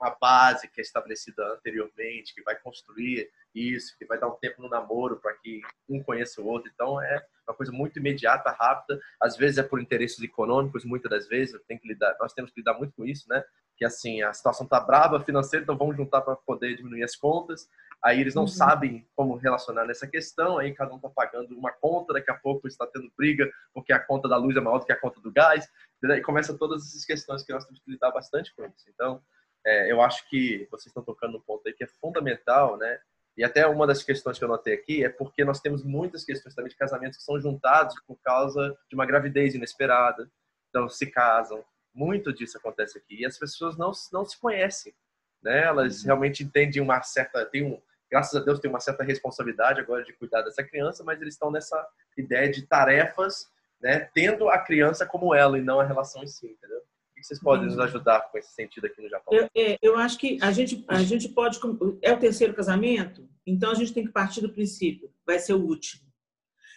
[0.03, 4.61] uma base que é estabelecida anteriormente, que vai construir isso, que vai dar um tempo
[4.61, 6.69] no namoro para que um conheça o outro.
[6.73, 8.99] Então é uma coisa muito imediata, rápida.
[9.21, 12.59] Às vezes é por interesses econômicos, muitas das vezes tem que lidar, nós temos que
[12.59, 13.43] lidar muito com isso, né?
[13.77, 17.69] Que assim a situação tá brava financeira, então vamos juntar para poder diminuir as contas.
[18.03, 18.47] Aí eles não uhum.
[18.49, 22.67] sabem como relacionar nessa questão, aí cada um está pagando uma conta, daqui a pouco
[22.67, 25.31] está tendo briga porque a conta da luz é maior do que a conta do
[25.31, 25.69] gás,
[26.03, 28.89] e começa todas essas questões que nós temos que lidar bastante com isso.
[28.89, 29.23] Então,
[29.65, 32.99] é, eu acho que vocês estão tocando no ponto aí que é fundamental, né?
[33.35, 36.53] E até uma das questões que eu notei aqui é porque nós temos muitas questões
[36.53, 40.29] também de casamentos que são juntados por causa de uma gravidez inesperada.
[40.69, 41.63] Então, se casam.
[41.93, 43.21] Muito disso acontece aqui.
[43.21, 44.93] E as pessoas não, não se conhecem.
[45.41, 45.63] Né?
[45.63, 46.05] Elas uhum.
[46.05, 47.43] realmente entendem uma certa.
[47.45, 51.19] Tem um, graças a Deus, tem uma certa responsabilidade agora de cuidar dessa criança, mas
[51.19, 55.83] eles estão nessa ideia de tarefas, né, tendo a criança como ela e não a
[55.83, 56.81] relação em si, entendeu?
[57.23, 59.33] Que vocês podem nos ajudar com esse sentido aqui no Japão?
[59.33, 61.57] Eu, é, eu acho que a gente, a gente pode.
[62.01, 65.65] É o terceiro casamento, então a gente tem que partir do princípio, vai ser o
[65.65, 66.03] último.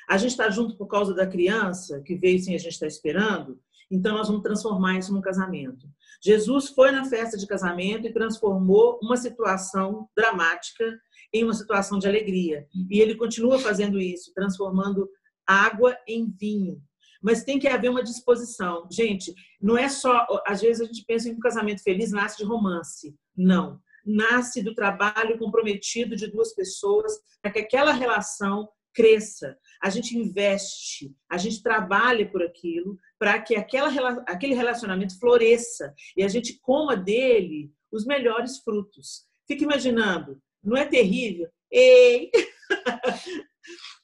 [0.09, 2.93] A gente está junto por causa da criança que veio sem a gente estar tá
[2.93, 5.89] esperando, então nós vamos transformar isso num casamento.
[6.23, 10.97] Jesus foi na festa de casamento e transformou uma situação dramática
[11.33, 12.69] em uma situação de alegria.
[12.89, 15.11] E ele continua fazendo isso, transformando
[15.45, 16.81] água em vinho.
[17.27, 18.87] Mas tem que haver uma disposição.
[18.89, 20.25] Gente, não é só.
[20.47, 23.13] Às vezes a gente pensa que um casamento feliz nasce de romance.
[23.37, 23.81] Não.
[24.07, 27.13] Nasce do trabalho comprometido de duas pessoas
[27.43, 29.59] para que aquela relação cresça.
[29.83, 36.23] A gente investe, a gente trabalha por aquilo para que aquela, aquele relacionamento floresça e
[36.23, 39.27] a gente coma dele os melhores frutos.
[39.49, 41.49] Fica imaginando não é terrível?
[41.71, 42.31] Ei!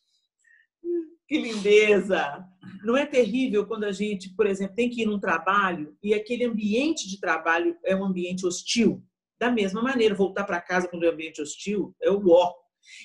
[1.33, 2.47] que lindeza!
[2.85, 6.45] Não é terrível quando a gente, por exemplo, tem que ir num trabalho e aquele
[6.45, 9.03] ambiente de trabalho é um ambiente hostil?
[9.40, 12.53] Da mesma maneira, voltar para casa quando é um ambiente hostil é o ó.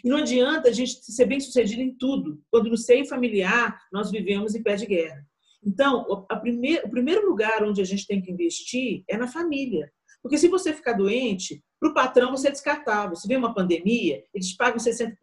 [0.03, 4.11] E não adianta a gente ser bem sucedido em tudo, quando no seio familiar nós
[4.11, 5.25] vivemos em pé de guerra.
[5.63, 6.05] Então,
[6.41, 9.89] primeir, o primeiro lugar onde a gente tem que investir é na família.
[10.21, 13.15] Porque se você ficar doente, para o patrão você é descartável.
[13.15, 15.15] Se vem uma pandemia, eles pagam 60%,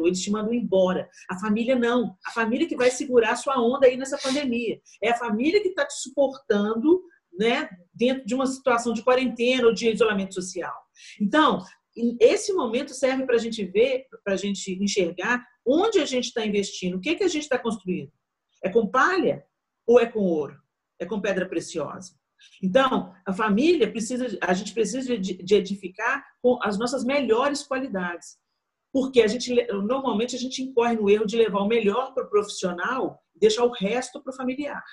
[0.00, 1.08] eles te mandam embora.
[1.28, 2.16] A família não.
[2.26, 4.80] A família que vai segurar a sua onda aí nessa pandemia.
[5.02, 9.72] É a família que está te suportando né, dentro de uma situação de quarentena ou
[9.72, 10.74] de isolamento social.
[11.20, 11.62] Então,
[12.20, 16.44] esse momento serve para a gente ver, para a gente enxergar onde a gente está
[16.44, 18.10] investindo, o que, que a gente está construindo.
[18.62, 19.44] É com palha
[19.86, 20.56] ou é com ouro?
[20.98, 22.14] É com pedra preciosa?
[22.62, 28.38] Então, a família precisa, a gente precisa de edificar com as nossas melhores qualidades.
[28.92, 32.30] Porque a gente normalmente a gente incorre no erro de levar o melhor para o
[32.30, 34.84] profissional e deixar o resto para o familiar.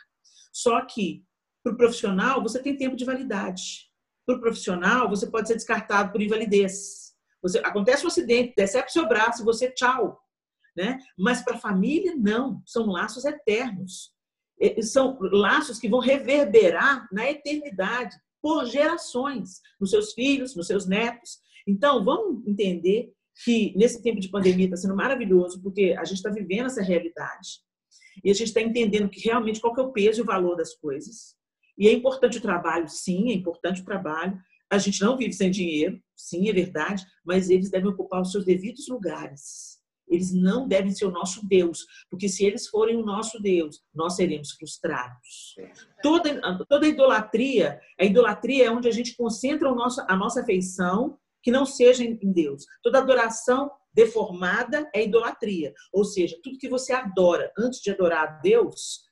[0.54, 1.24] Só que
[1.64, 3.90] para o profissional você tem tempo de validade.
[4.26, 7.14] Para o profissional você pode ser descartado por invalidez.
[7.42, 10.20] Você, acontece um acidente, decepe seu braço, você tchau.
[10.76, 10.98] Né?
[11.18, 12.64] Mas para a família, não.
[12.66, 14.14] São laços eternos
[14.82, 21.40] são laços que vão reverberar na eternidade, por gerações, nos seus filhos, nos seus netos.
[21.68, 23.12] Então, vamos entender
[23.44, 27.60] que nesse tempo de pandemia está sendo maravilhoso, porque a gente está vivendo essa realidade.
[28.24, 30.56] E a gente está entendendo que realmente qual que é o peso e o valor
[30.56, 31.36] das coisas.
[31.78, 34.38] E é importante o trabalho, sim, é importante o trabalho.
[34.70, 38.46] A gente não vive sem dinheiro, sim, é verdade, mas eles devem ocupar os seus
[38.46, 39.79] devidos lugares.
[40.10, 44.16] Eles não devem ser o nosso Deus, porque se eles forem o nosso Deus, nós
[44.16, 45.56] seremos frustrados.
[46.02, 51.18] Toda, toda idolatria, a idolatria é onde a gente concentra o nosso, a nossa afeição
[51.42, 52.66] que não seja em Deus.
[52.84, 55.74] Toda adoração deformada é idolatria.
[55.94, 59.08] Ou seja, tudo que você adora antes de adorar a Deus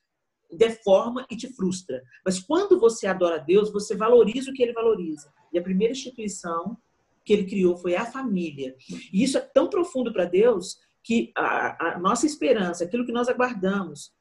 [0.50, 2.02] deforma e te frustra.
[2.24, 5.32] Mas quando você adora a Deus, você valoriza o que ele valoriza.
[5.52, 6.76] E a primeira instituição
[7.24, 8.74] que ele criou foi a família.
[9.12, 10.78] E isso é tão profundo para Deus
[11.08, 14.12] que a, a, nossa esperança, aquilo que nós aguardamos,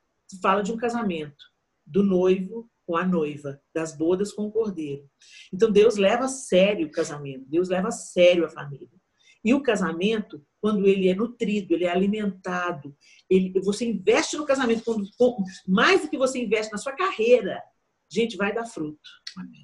[0.42, 1.44] fala de um casamento,
[1.86, 5.06] do noivo com a noiva, das bodas com o cordeiro.
[5.54, 8.88] Então Deus leva a sério o casamento, Deus leva a sério a família.
[9.44, 12.96] E o casamento, quando ele é nutrido, ele é alimentado,
[13.30, 17.62] ele, você investe no casamento, quando, mais do que você investe na sua carreira,
[18.10, 19.10] gente, vai dar fruto.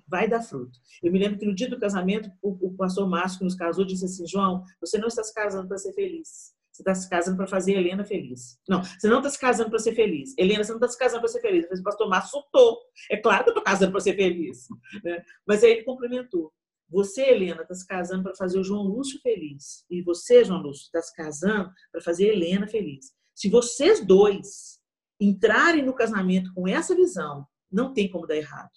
[0.05, 0.77] Vai dar fruto.
[1.01, 3.85] Eu me lembro que no dia do casamento, o, o pastor Márcio, que nos casou,
[3.85, 6.53] disse assim: João, você não está se casando para ser feliz.
[6.73, 8.59] Você está se casando para fazer Helena feliz.
[8.67, 10.33] Não, você não está se casando para ser feliz.
[10.37, 11.79] Helena, você não está se casando para ser feliz.
[11.79, 12.79] O pastor Márcio soltou.
[13.11, 14.65] É claro que eu estou casando para ser feliz.
[15.03, 15.23] Né?
[15.47, 16.51] Mas aí ele complementou.
[16.89, 19.85] Você, Helena, está se casando para fazer o João Lúcio feliz.
[19.87, 23.13] E você, João Lúcio, está se casando para fazer a Helena feliz.
[23.35, 24.79] Se vocês dois
[25.19, 28.71] entrarem no casamento com essa visão, não tem como dar errado.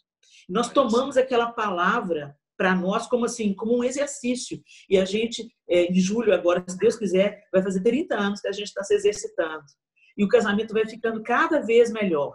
[0.47, 4.63] Nós tomamos aquela palavra para nós como assim, como um exercício.
[4.89, 8.49] E a gente, é, em julho agora, se Deus quiser, vai fazer 30 anos que
[8.49, 9.65] a gente está se exercitando.
[10.17, 12.35] E o casamento vai ficando cada vez melhor.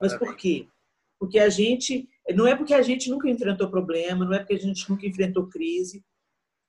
[0.00, 0.66] Mas por quê?
[1.18, 4.58] Porque a gente, não é porque a gente nunca enfrentou problema, não é porque a
[4.58, 6.02] gente nunca enfrentou crise,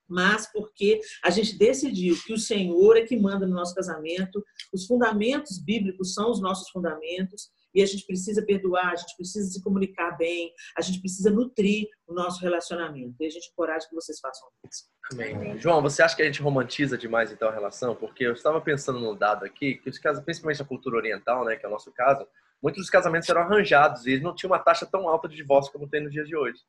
[0.08, 4.86] mas porque a gente decidiu que o Senhor é que manda no nosso casamento, os
[4.86, 9.62] fundamentos bíblicos são os nossos fundamentos, e a gente precisa perdoar, a gente precisa se
[9.62, 13.14] comunicar bem, a gente precisa nutrir o nosso relacionamento.
[13.20, 14.84] E a gente coragem que vocês façam isso.
[15.12, 15.58] Amém.
[15.58, 17.94] João, você acha que a gente romantiza demais então a relação?
[17.94, 21.56] Porque eu estava pensando num dado aqui, que os casos, principalmente na cultura oriental, né,
[21.56, 22.26] que é o nosso caso,
[22.62, 25.72] muitos dos casamentos eram arranjados e eles não tinham uma taxa tão alta de divórcio
[25.72, 26.60] como tem nos dias de hoje.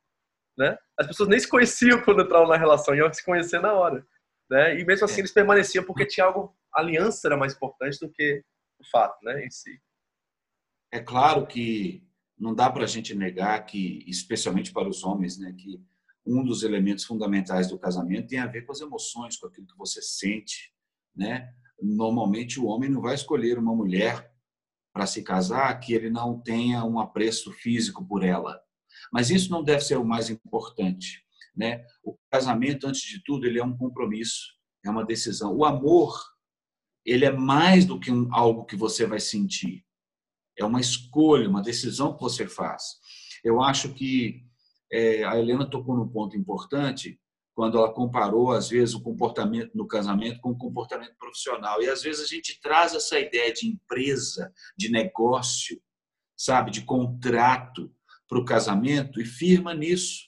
[0.58, 0.78] Né?
[0.98, 4.06] As pessoas nem se conheciam quando entravam na relação, iam se conhecer na hora.
[4.50, 4.80] Né?
[4.80, 5.20] E mesmo assim é.
[5.22, 8.44] eles permaneciam porque tinha algo, a aliança era mais importante do que
[8.80, 9.80] o fato né, em si.
[10.92, 12.04] É claro que
[12.38, 15.82] não dá para a gente negar que, especialmente para os homens, né, que
[16.26, 19.78] um dos elementos fundamentais do casamento tem a ver com as emoções, com aquilo que
[19.78, 20.74] você sente,
[21.16, 21.54] né?
[21.82, 24.32] Normalmente o homem não vai escolher uma mulher
[24.94, 28.62] para se casar que ele não tenha um apreço físico por ela.
[29.12, 31.24] Mas isso não deve ser o mais importante,
[31.56, 31.84] né?
[32.04, 34.54] O casamento, antes de tudo, ele é um compromisso,
[34.86, 35.56] é uma decisão.
[35.56, 36.20] O amor,
[37.06, 39.84] ele é mais do que um, algo que você vai sentir.
[40.62, 42.84] É uma escolha, uma decisão que você faz.
[43.44, 44.44] Eu acho que
[44.92, 47.20] é, a Helena tocou num ponto importante
[47.54, 51.82] quando ela comparou, às vezes, o comportamento no casamento com o comportamento profissional.
[51.82, 55.82] E, às vezes, a gente traz essa ideia de empresa, de negócio,
[56.38, 57.92] sabe, de contrato
[58.28, 60.24] para o casamento e firma nisso.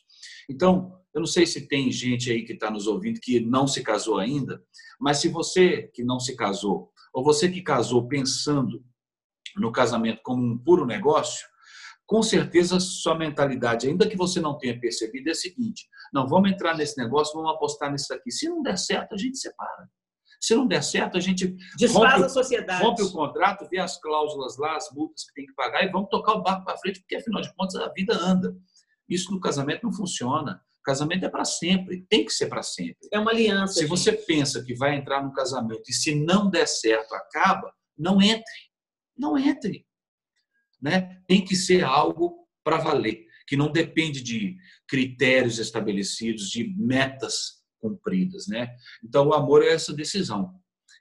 [0.49, 3.81] Então, eu não sei se tem gente aí que está nos ouvindo que não se
[3.81, 4.61] casou ainda,
[4.99, 8.83] mas se você que não se casou, ou você que casou pensando
[9.55, 11.45] no casamento como um puro negócio,
[12.05, 16.51] com certeza sua mentalidade, ainda que você não tenha percebido, é a seguinte: não, vamos
[16.51, 18.31] entrar nesse negócio, vamos apostar nisso aqui.
[18.31, 19.89] Se não der certo, a gente separa.
[20.39, 22.83] Se não der certo, a gente desfaz rompe, a sociedade.
[22.83, 26.09] Rompe o contrato, vê as cláusulas lá, as multas que tem que pagar e vamos
[26.09, 28.53] tocar o barco para frente, porque afinal de contas a vida anda.
[29.07, 30.61] Isso no casamento não funciona.
[30.83, 33.07] Casamento é para sempre, tem que ser para sempre.
[33.09, 33.75] É uma aliança.
[33.75, 33.89] Se gente.
[33.89, 38.43] você pensa que vai entrar no casamento e se não der certo, acaba, não entre
[39.17, 39.85] não entre.
[40.81, 41.21] Né?
[41.27, 44.57] Tem que ser algo para valer, que não depende de
[44.87, 48.47] critérios estabelecidos, de metas cumpridas.
[48.47, 48.73] Né?
[49.03, 50.53] Então, o amor é essa decisão.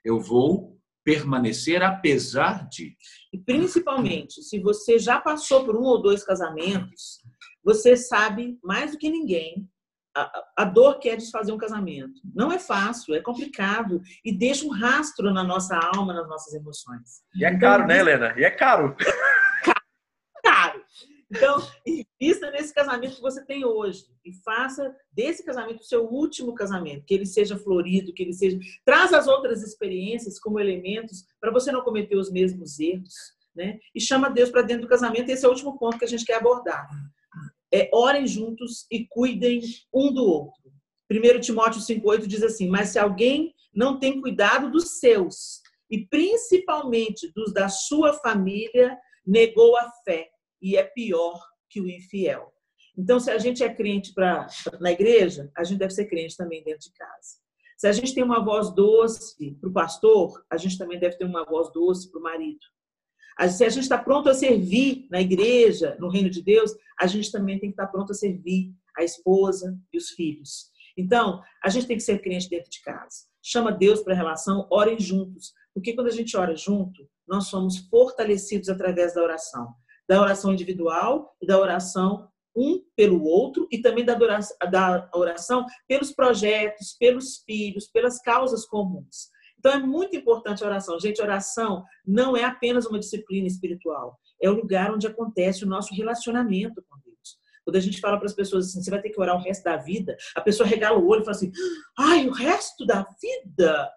[0.03, 2.95] Eu vou permanecer apesar de.
[3.31, 7.19] E principalmente, se você já passou por um ou dois casamentos,
[7.63, 9.67] você sabe mais do que ninguém
[10.15, 12.21] a, a, dor que é desfazer um casamento.
[12.33, 17.23] Não é fácil, é complicado e deixa um rastro na nossa alma, nas nossas emoções.
[17.35, 18.33] E é então, caro, né, Helena?
[18.37, 18.95] E é caro.
[20.43, 20.83] caro.
[21.31, 26.53] Então, invista nesse casamento que você tem hoje e faça desse casamento o seu último
[26.53, 28.59] casamento, que ele seja florido, que ele seja.
[28.85, 33.13] Traz as outras experiências como elementos para você não cometer os mesmos erros,
[33.55, 33.79] né?
[33.95, 35.29] E chama Deus para dentro do casamento.
[35.29, 36.87] Esse é o último ponto que a gente quer abordar
[37.73, 39.61] é, orem juntos e cuidem
[39.91, 40.71] um do outro.
[41.11, 47.31] 1 Timóteo 5,8 diz assim: Mas se alguém não tem cuidado dos seus, e principalmente
[47.35, 50.29] dos da sua família, negou a fé
[50.61, 52.53] e é pior que o infiel.
[52.97, 54.47] Então, se a gente é crente pra,
[54.79, 57.41] na igreja, a gente deve ser crente também dentro de casa.
[57.75, 61.25] Se a gente tem uma voz doce para o pastor, a gente também deve ter
[61.25, 62.59] uma voz doce para o marido.
[63.49, 67.31] Se a gente está pronto a servir na igreja, no reino de Deus, a gente
[67.31, 70.71] também tem que estar tá pronto a servir a esposa e os filhos.
[70.97, 73.25] Então, a gente tem que ser crente dentro de casa.
[73.41, 75.53] Chama Deus para a relação, orem juntos.
[75.73, 79.73] Porque quando a gente ora junto, nós somos fortalecidos através da oração.
[80.07, 85.65] Da oração individual e da oração um pelo outro e também da oração, da oração
[85.87, 89.29] pelos projetos, pelos filhos, pelas causas comuns.
[89.63, 90.99] Então é muito importante a oração.
[90.99, 95.95] Gente, oração não é apenas uma disciplina espiritual, é o lugar onde acontece o nosso
[95.95, 97.37] relacionamento com Deus.
[97.63, 99.63] Quando a gente fala para as pessoas assim, você vai ter que orar o resto
[99.63, 101.51] da vida, a pessoa regala o olho e fala assim:
[101.97, 103.89] ai, o resto da vida?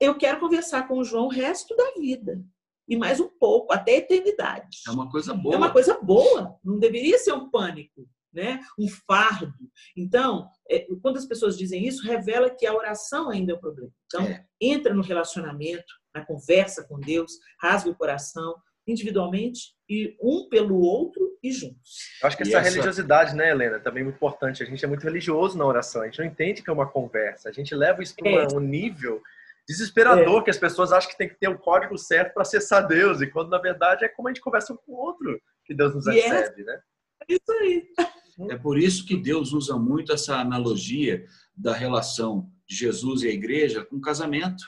[0.00, 2.44] Eu quero conversar com o João o resto da vida
[2.88, 4.78] e mais um pouco, até a eternidade.
[4.88, 5.54] É uma coisa boa.
[5.54, 8.60] É uma coisa boa, não deveria ser um pânico, né?
[8.78, 9.52] um fardo.
[9.96, 13.90] Então, é, quando as pessoas dizem isso, revela que a oração ainda é o problema.
[14.06, 14.44] Então, é.
[14.60, 18.54] entra no relacionamento, na conversa com Deus, rasga o coração,
[18.86, 22.16] individualmente e um pelo outro e juntos.
[22.22, 24.62] Eu acho que essa, essa, religiosidade, né, Helena, também é muito importante.
[24.62, 27.48] A gente é muito religioso na oração, a gente não entende que é uma conversa,
[27.48, 28.48] a gente leva isso para é.
[28.54, 29.22] um nível
[29.68, 30.44] desesperador é.
[30.44, 33.20] que as pessoas acham que tem que ter o um código certo para acessar Deus,
[33.20, 35.94] e quando na verdade é como a gente conversa um com o outro que Deus
[35.94, 36.80] nos é recebe, né?
[37.22, 37.88] É isso aí.
[38.50, 41.24] É por isso que Deus usa muito essa analogia
[41.56, 44.64] da relação de Jesus e a igreja com casamento.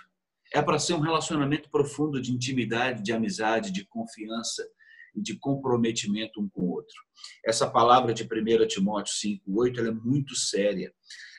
[0.53, 4.67] É para ser um relacionamento profundo de intimidade, de amizade, de confiança
[5.15, 6.97] e de comprometimento um com o outro.
[7.45, 10.93] Essa palavra de 1 Timóteo 5:8, ela é muito séria.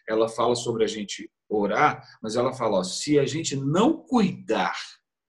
[0.08, 4.76] Ela fala sobre a gente orar, mas ela fala: ó, se a gente não cuidar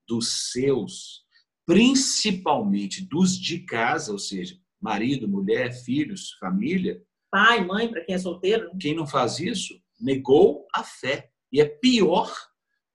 [0.06, 1.24] dos seus,
[1.66, 8.18] principalmente dos de casa, ou seja, marido, mulher, filhos, família, pai, mãe, para quem é
[8.18, 8.78] solteiro, né?
[8.80, 12.34] quem não faz isso negou a fé e é pior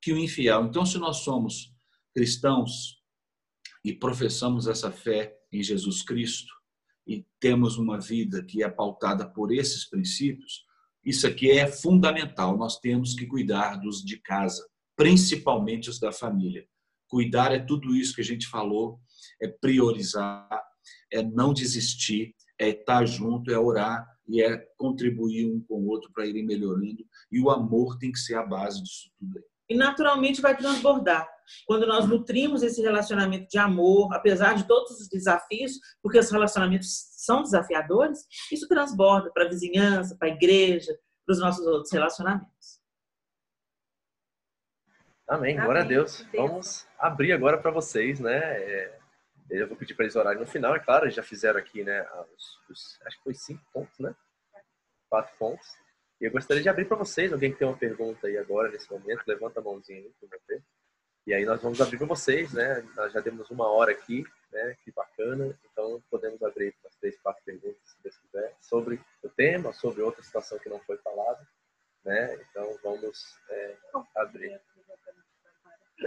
[0.01, 0.65] que o infiel.
[0.65, 1.73] Então, se nós somos
[2.13, 3.01] cristãos
[3.83, 6.53] e professamos essa fé em Jesus Cristo
[7.07, 10.65] e temos uma vida que é pautada por esses princípios,
[11.03, 12.57] isso aqui é fundamental.
[12.57, 16.67] Nós temos que cuidar dos de casa, principalmente os da família.
[17.07, 18.99] Cuidar é tudo isso que a gente falou,
[19.41, 20.49] é priorizar,
[21.11, 26.11] é não desistir, é estar junto, é orar e é contribuir um com o outro
[26.13, 27.05] para irem melhorando.
[27.31, 29.43] E o amor tem que ser a base disso tudo aí.
[29.69, 31.27] E naturalmente vai transbordar.
[31.65, 36.89] Quando nós nutrimos esse relacionamento de amor, apesar de todos os desafios, porque os relacionamentos
[37.11, 42.79] são desafiadores, isso transborda para a vizinhança, para a igreja, para os nossos outros relacionamentos.
[45.27, 46.25] Amém, glória a Deus.
[46.33, 48.37] Vamos abrir agora para vocês, né?
[48.37, 48.96] É,
[49.49, 52.05] eu vou pedir para eles orarem no final, é claro, eles já fizeram aqui, né?
[52.35, 54.13] Os, os, acho que foi cinco pontos, né?
[55.09, 55.67] Quatro pontos.
[56.19, 58.91] E eu gostaria de abrir para vocês, alguém que tem uma pergunta aí agora, nesse
[58.91, 60.63] momento, levanta a mãozinha aí para ver.
[61.25, 62.81] E aí nós vamos abrir para vocês, né?
[62.95, 64.75] Nós já temos uma hora aqui, né?
[64.83, 65.57] Que bacana.
[65.71, 70.23] Então podemos abrir umas três, quatro perguntas, se Deus quiser, sobre o tema, sobre outra
[70.23, 71.45] situação que não foi falada,
[72.03, 72.33] né?
[72.49, 73.77] Então vamos é,
[74.15, 74.59] abrir.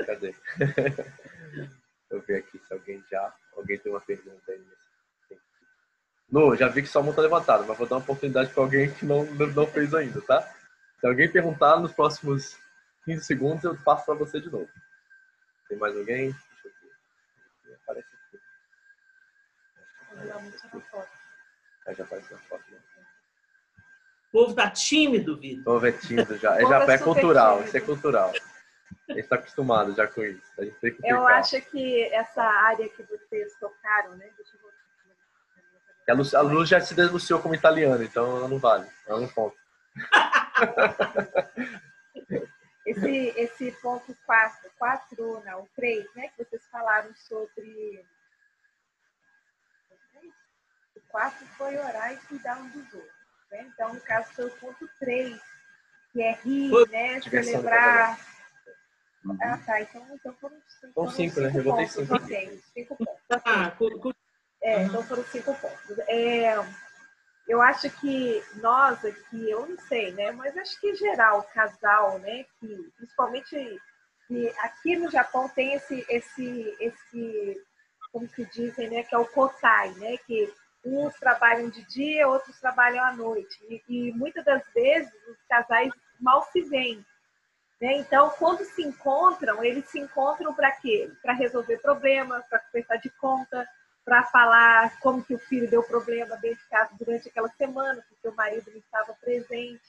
[0.07, 0.34] Cadê?
[2.11, 4.64] eu ver aqui se alguém já, alguém tem uma pergunta aí.
[6.30, 8.92] No, já vi que sua mão está levantada, mas vou dar uma oportunidade para alguém
[8.92, 10.42] que não, não fez ainda, tá?
[11.00, 12.56] Se alguém perguntar nos próximos
[13.04, 14.68] 15 segundos, eu passo para você de novo.
[15.68, 16.30] Tem mais alguém?
[16.30, 16.72] Deixa eu
[17.64, 17.74] ver.
[17.82, 18.40] Aparece aqui.
[21.86, 22.70] Aí já apareceu na foto.
[22.70, 22.78] Né?
[24.28, 25.61] O povo tá tímido, Vitor.
[25.62, 26.54] O povo é tímido já.
[26.61, 28.32] É, já é cultural, isso é cultural.
[29.09, 30.43] A gente está acostumado já com isso.
[30.59, 34.30] A gente tem que eu acho que essa área que vocês tocaram, né?
[34.36, 34.70] Deixa eu
[36.11, 38.88] a Lu, a Lu já se denunciou como italiana, então ela não vale.
[39.07, 39.57] Ela não conta.
[42.86, 48.05] esse, esse ponto 4, 4, não, 3, né, que vocês falaram sobre.
[50.97, 53.20] O 4 foi orar e cuidar um dos outros.
[53.51, 53.70] Né?
[53.72, 55.41] Então, no caso, foi o ponto 3,
[56.12, 58.18] que é rir, né, celebrar.
[59.24, 59.38] Uhum.
[59.42, 59.80] Ah, tá.
[59.80, 60.92] Então, então foram cinco.
[60.94, 61.52] Foram cinco, né?
[61.54, 62.14] Eu botei cinco.
[62.14, 63.22] Ok, cinco pontos.
[63.44, 63.76] Ah,
[64.62, 65.98] é, então foram cinco pontos.
[66.08, 66.54] É,
[67.48, 70.30] eu acho que nós aqui, eu não sei, né?
[70.32, 72.44] Mas acho que em geral, casal, né?
[72.58, 73.80] Que, principalmente
[74.26, 77.60] que aqui no Japão tem esse, esse, esse,
[78.12, 79.02] como se dizem, né?
[79.02, 80.16] Que é o kotai, né?
[80.18, 80.52] Que
[80.84, 83.58] uns trabalham de dia, outros trabalham à noite.
[83.68, 87.04] E, e muitas das vezes os casais mal se veem.
[87.81, 87.99] Né?
[87.99, 91.11] Então, quando se encontram, eles se encontram para quê?
[91.22, 93.66] Para resolver problemas, para conversar de conta,
[94.05, 98.28] para falar como que o filho deu problema dentro de casa durante aquela semana, porque
[98.28, 99.83] o marido não estava presente.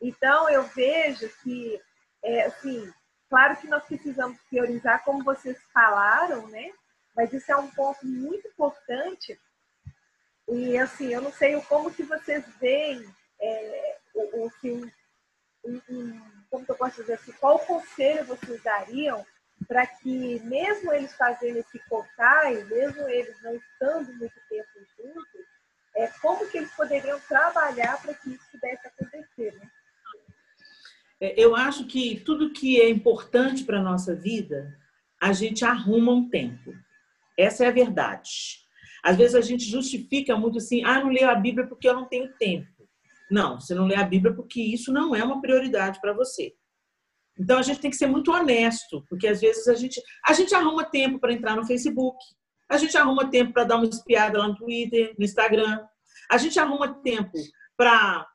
[0.00, 1.80] Então, eu vejo que
[2.22, 2.92] é, assim,
[3.28, 6.72] claro que nós precisamos priorizar, como vocês falaram, né?
[7.14, 9.38] Mas isso é um ponto muito importante.
[10.48, 13.04] E, assim, eu não sei como que vocês veem
[13.40, 14.90] é, o, o, assim,
[15.64, 19.24] um, um, como que eu posso dizer assim, qual conselho vocês dariam
[19.66, 25.46] para que, mesmo eles fazendo esse cotai, mesmo eles não estando muito tempo juntos,
[25.96, 29.68] é, como que eles poderiam trabalhar para que isso pudesse acontecer, né?
[31.20, 34.78] É, eu acho que tudo que é importante para a nossa vida,
[35.20, 36.72] a gente arruma um tempo.
[37.36, 38.60] Essa é a verdade.
[39.02, 42.04] Às vezes a gente justifica muito assim, ah, não leio a Bíblia porque eu não
[42.04, 42.77] tenho tempo.
[43.30, 46.54] Não, você não lê a Bíblia porque isso não é uma prioridade para você.
[47.38, 50.54] Então a gente tem que ser muito honesto, porque às vezes a gente a gente
[50.54, 52.18] arruma tempo para entrar no Facebook,
[52.68, 55.80] a gente arruma tempo para dar uma espiada lá no Twitter, no Instagram,
[56.30, 57.38] a gente arruma tempo
[57.76, 58.26] para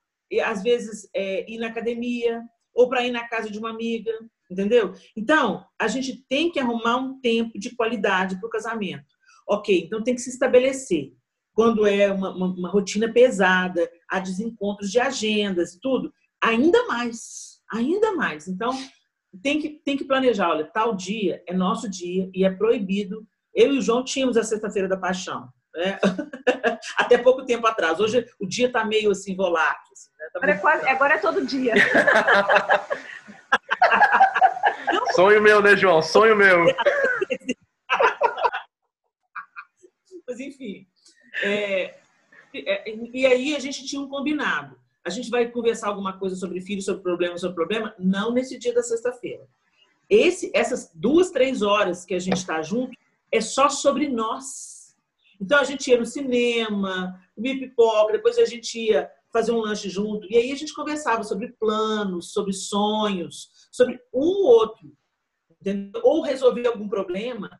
[0.45, 2.41] às vezes é, ir na academia
[2.73, 4.11] ou para ir na casa de uma amiga,
[4.49, 4.93] entendeu?
[5.15, 9.05] Então a gente tem que arrumar um tempo de qualidade para o casamento.
[9.47, 11.11] Ok, então tem que se estabelecer
[11.53, 17.61] quando é uma, uma, uma rotina pesada, há desencontros de agendas e tudo, ainda mais,
[17.71, 18.47] ainda mais.
[18.47, 18.71] Então,
[19.41, 23.25] tem que, tem que planejar, olha, tal dia é nosso dia e é proibido.
[23.53, 25.47] Eu e o João tínhamos a Sexta-feira da Paixão.
[25.75, 25.99] Né?
[26.97, 27.99] Até pouco tempo atrás.
[27.99, 29.91] Hoje o dia está meio assim volátil.
[29.91, 30.27] Assim, né?
[30.31, 31.73] tá agora, é quase, agora é todo dia.
[35.15, 36.01] Sonho meu, né, João?
[36.01, 36.65] Sonho meu.
[40.27, 40.87] Mas enfim.
[41.43, 41.99] É,
[42.53, 44.77] é, e aí a gente tinha um combinado.
[45.05, 48.73] A gente vai conversar alguma coisa sobre filho, sobre problema, sobre problema, não nesse dia
[48.73, 49.45] da sexta-feira.
[50.09, 52.95] Esse, essas duas, três horas que a gente está junto
[53.31, 54.95] é só sobre nós.
[55.41, 59.89] Então a gente ia no cinema, comer pipoca, depois a gente ia fazer um lanche
[59.89, 64.95] junto, e aí a gente conversava sobre planos, sobre sonhos, sobre um ou outro,
[65.59, 65.99] entendeu?
[66.03, 67.59] ou resolver algum problema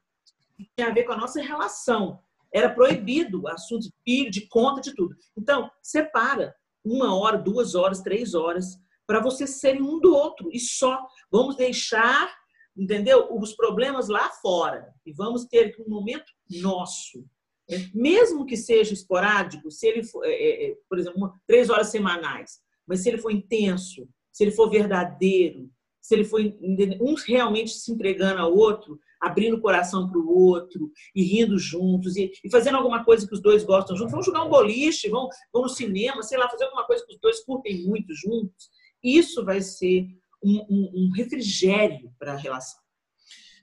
[0.56, 2.20] que tem a ver com a nossa relação.
[2.54, 5.16] Era proibido assunto de filho, de conta, de tudo.
[5.38, 8.78] Então, separa uma hora, duas horas, três horas,
[9.08, 10.50] para vocês serem um do outro.
[10.52, 11.00] E só
[11.32, 12.34] vamos deixar,
[12.78, 13.28] entendeu?
[13.32, 14.94] Os problemas lá fora.
[15.06, 16.32] E vamos ter um momento
[16.62, 17.26] nosso.
[17.70, 21.70] É, mesmo que seja esporádico, se ele for, é, é, é por exemplo, uma, três
[21.70, 27.16] horas semanais, mas se ele for intenso, se ele for verdadeiro, se ele for um
[27.26, 32.30] realmente se entregando ao outro, abrindo o coração para o outro e rindo juntos e,
[32.44, 34.12] e, fazendo alguma coisa que os dois gostam juntos.
[34.12, 37.20] Vão jogar um boliche, vão, vão no cinema, sei lá, fazer alguma coisa que os
[37.22, 38.70] dois curtem muito juntos.
[39.02, 40.08] Isso vai ser
[40.44, 42.82] um, um, um refrigério para a relação.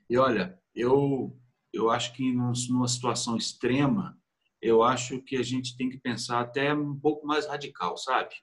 [0.09, 1.37] E olha, eu,
[1.71, 4.17] eu acho que numa situação extrema,
[4.59, 8.33] eu acho que a gente tem que pensar até um pouco mais radical, sabe?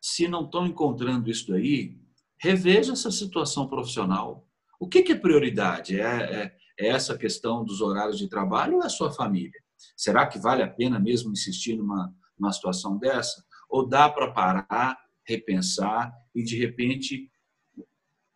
[0.00, 1.98] Se não estão encontrando isso daí,
[2.40, 4.46] reveja essa situação profissional.
[4.80, 6.00] O que, que é prioridade?
[6.00, 9.60] É, é, é, essa questão dos horários de trabalho ou é a sua família?
[9.94, 13.44] Será que vale a pena mesmo insistir numa, numa situação dessa?
[13.68, 17.30] Ou dá para parar, repensar e, de repente,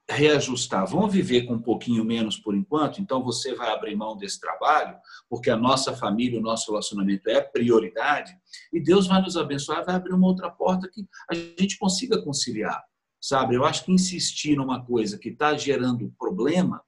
[0.06, 0.86] reajustar?
[0.86, 3.00] Vamos viver com um pouquinho menos por enquanto?
[3.00, 4.98] Então, você vai abrir mão desse trabalho,
[5.30, 8.36] porque a nossa família, o nosso relacionamento é prioridade,
[8.70, 12.84] e Deus vai nos abençoar, vai abrir uma outra porta que a gente consiga conciliar
[13.24, 13.54] sabe?
[13.54, 16.84] Eu acho que insistir numa coisa que está gerando problema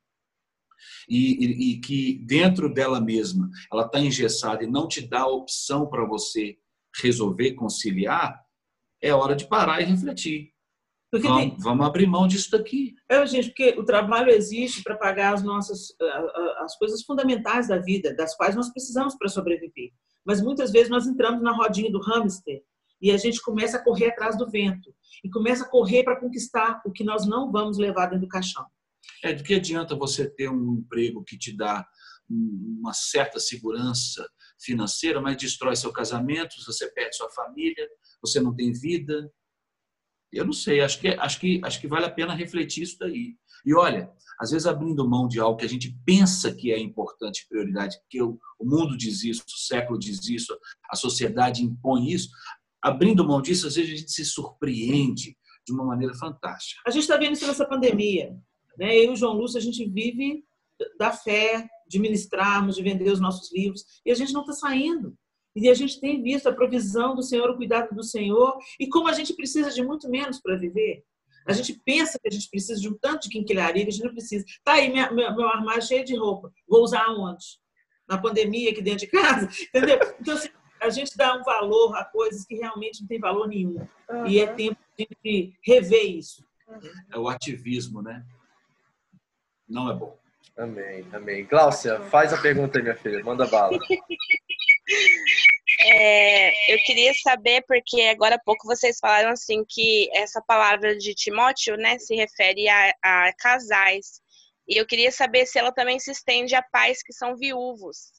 [1.09, 5.89] e, e, e, que dentro dela mesma ela está engessada e não te dá opção
[5.89, 6.59] para você
[7.03, 8.39] resolver, conciliar,
[9.03, 10.53] é hora de parar e refletir.
[11.11, 11.57] Porque vamos, tem...
[11.59, 12.95] vamos abrir mão disso daqui.
[13.09, 15.95] É, gente, porque o trabalho existe para pagar as nossas
[16.59, 19.91] as coisas fundamentais da vida, das quais nós precisamos para sobreviver.
[20.23, 22.63] Mas muitas vezes nós entramos na rodinha do hamster
[23.01, 26.81] e a gente começa a correr atrás do vento e começa a correr para conquistar
[26.85, 28.65] o que nós não vamos levar dentro do caixão.
[29.23, 31.87] É do que adianta você ter um emprego que te dá
[32.29, 34.29] uma certa segurança
[34.61, 37.89] financeira, mas destrói seu casamento, você perde sua família,
[38.21, 39.31] você não tem vida.
[40.33, 43.37] Eu não sei, acho que acho que acho que vale a pena refletir isso daí.
[43.65, 47.47] E olha, às vezes abrindo mão de algo que a gente pensa que é importante,
[47.49, 50.57] prioridade, porque o, o mundo diz isso, o século diz isso,
[50.91, 52.29] a sociedade impõe isso,
[52.87, 56.81] abrindo mão disso, às vezes a gente se surpreende de uma maneira fantástica.
[56.87, 58.33] A gente está vendo isso nessa pandemia.
[58.79, 58.97] Né?
[58.97, 60.45] Eu e o João Lúcio, a gente vive
[60.97, 65.17] da fé, de ministrarmos, de vender os nossos livros, e a gente não está saindo.
[65.57, 69.09] E a gente tem visto a provisão do Senhor, o cuidado do Senhor, e como
[69.09, 71.03] a gente precisa de muito menos para viver.
[71.47, 74.05] A gente pensa que a gente precisa de um tanto de quinquilharia que a gente
[74.05, 74.45] não precisa.
[74.63, 76.53] Tá aí minha, meu, armário cheio de roupa.
[76.69, 77.45] Vou usar onde?
[78.09, 79.49] Na pandemia, aqui dentro de casa?
[79.75, 79.99] Entendeu?
[80.21, 80.49] Então, assim,
[80.81, 83.87] a gente dá um valor a coisas que realmente não tem valor nenhum.
[84.09, 84.27] Uhum.
[84.27, 84.79] E é tempo
[85.25, 86.45] de rever isso.
[87.13, 88.25] é o ativismo, né?
[89.69, 90.19] Não é bom.
[90.57, 91.45] Amém, amém.
[91.45, 93.23] Gláucia, faz a pergunta aí, minha filha.
[93.23, 93.79] Manda bala.
[95.81, 101.15] É, eu queria saber, porque agora há pouco vocês falaram assim que essa palavra de
[101.15, 104.21] Timóteo, né, se refere a, a casais.
[104.69, 108.13] E eu queria saber se ela também se estende a pais que são viúvos.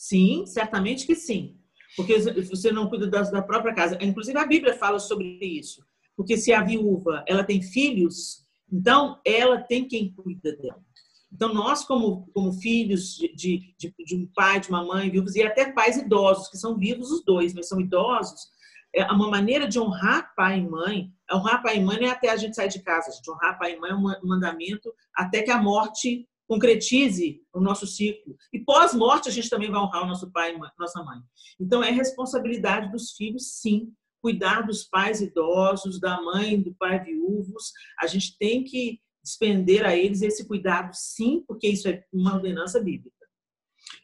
[0.00, 1.58] Sim, certamente que sim.
[1.94, 3.98] Porque você não cuida da, própria casa.
[4.00, 5.84] Inclusive a Bíblia fala sobre isso.
[6.16, 10.82] Porque se a viúva ela tem filhos, então ela tem quem cuida dela.
[11.30, 15.42] Então, nós, como, como filhos de, de, de, um pai, de uma mãe, vivos, e
[15.42, 18.48] até pais idosos, que são vivos os dois, mas são idosos,
[18.94, 21.12] é uma maneira de honrar pai e mãe.
[21.30, 23.58] Honrar pai e mãe não é até a gente sair de casa, a gente honrar
[23.58, 28.36] pai e mãe é um mandamento até que a morte concretize o nosso ciclo.
[28.52, 31.20] E pós-morte, a gente também vai honrar o nosso pai e nossa mãe.
[31.60, 37.72] Então, é responsabilidade dos filhos, sim, cuidar dos pais idosos, da mãe, do pai viúvos.
[38.00, 42.80] A gente tem que despender a eles esse cuidado, sim, porque isso é uma ordenança
[42.80, 43.14] bíblica.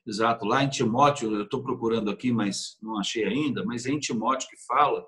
[0.07, 0.47] Exato.
[0.47, 4.49] Lá em Timóteo, eu estou procurando aqui, mas não achei ainda, mas é em Timóteo
[4.49, 5.05] que fala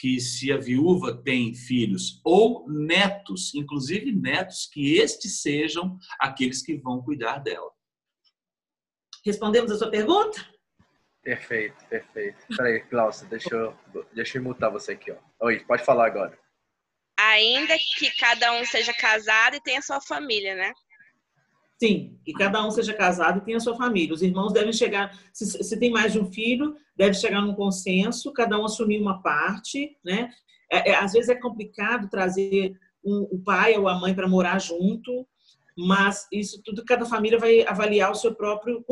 [0.00, 6.76] que se a viúva tem filhos ou netos, inclusive netos, que estes sejam aqueles que
[6.76, 7.70] vão cuidar dela.
[9.24, 10.42] Respondemos a sua pergunta?
[11.22, 12.38] Perfeito, perfeito.
[12.56, 13.76] Peraí, Glaucia, deixa eu,
[14.14, 15.12] deixa eu mutar você aqui.
[15.12, 15.16] Ó.
[15.46, 16.38] Oi, pode falar agora
[17.20, 20.72] ainda que cada um seja casado e tenha sua família, né?
[21.82, 24.12] Sim, que cada um seja casado e tenha sua família.
[24.12, 28.34] Os irmãos devem chegar, se, se tem mais de um filho, deve chegar num consenso,
[28.34, 30.30] cada um assumir uma parte, né?
[30.70, 34.60] É, é, às vezes é complicado trazer um, o pai ou a mãe para morar
[34.60, 35.26] junto,
[35.74, 38.84] mas isso tudo cada família vai avaliar o seu próprio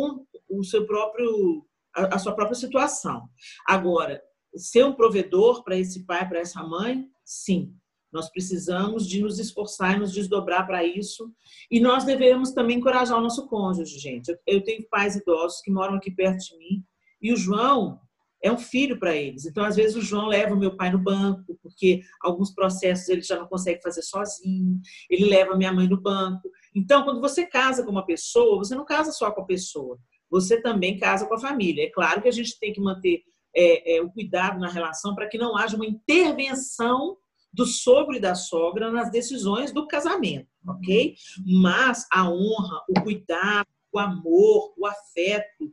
[0.49, 3.29] o seu próprio a, a sua própria situação.
[3.67, 4.23] Agora,
[4.57, 7.75] ser um provedor para esse pai, para essa mãe, sim,
[8.13, 11.31] nós precisamos de nos esforçar e nos desdobrar para isso.
[11.71, 14.35] E nós devemos também encorajar o nosso cônjuge, gente.
[14.47, 16.85] Eu tenho pais idosos que moram aqui perto de mim
[17.21, 18.01] e o João
[18.43, 19.47] é um filho para eles.
[19.47, 23.23] Então, às vezes, o João leva o meu pai no banco, porque alguns processos ele
[23.23, 24.81] já não consegue fazer sozinho.
[25.11, 26.49] Ele leva minha mãe no banco.
[26.75, 29.99] Então, quando você casa com uma pessoa, você não casa só com a pessoa,
[30.31, 31.85] você também casa com a família.
[31.85, 33.23] É claro que a gente tem que manter
[33.55, 37.17] é, é, o cuidado na relação para que não haja uma intervenção
[37.59, 41.17] do sogro e da sogra nas decisões do casamento, ok?
[41.45, 45.73] Mas a honra, o cuidado, o amor, o afeto,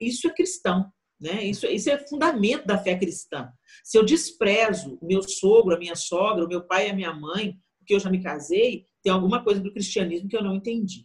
[0.00, 1.44] isso é cristão, né?
[1.44, 3.50] Isso, isso é fundamento da fé cristã.
[3.84, 7.12] Se eu desprezo o meu sogro, a minha sogra, o meu pai e a minha
[7.12, 11.04] mãe, porque eu já me casei, tem alguma coisa do cristianismo que eu não entendi.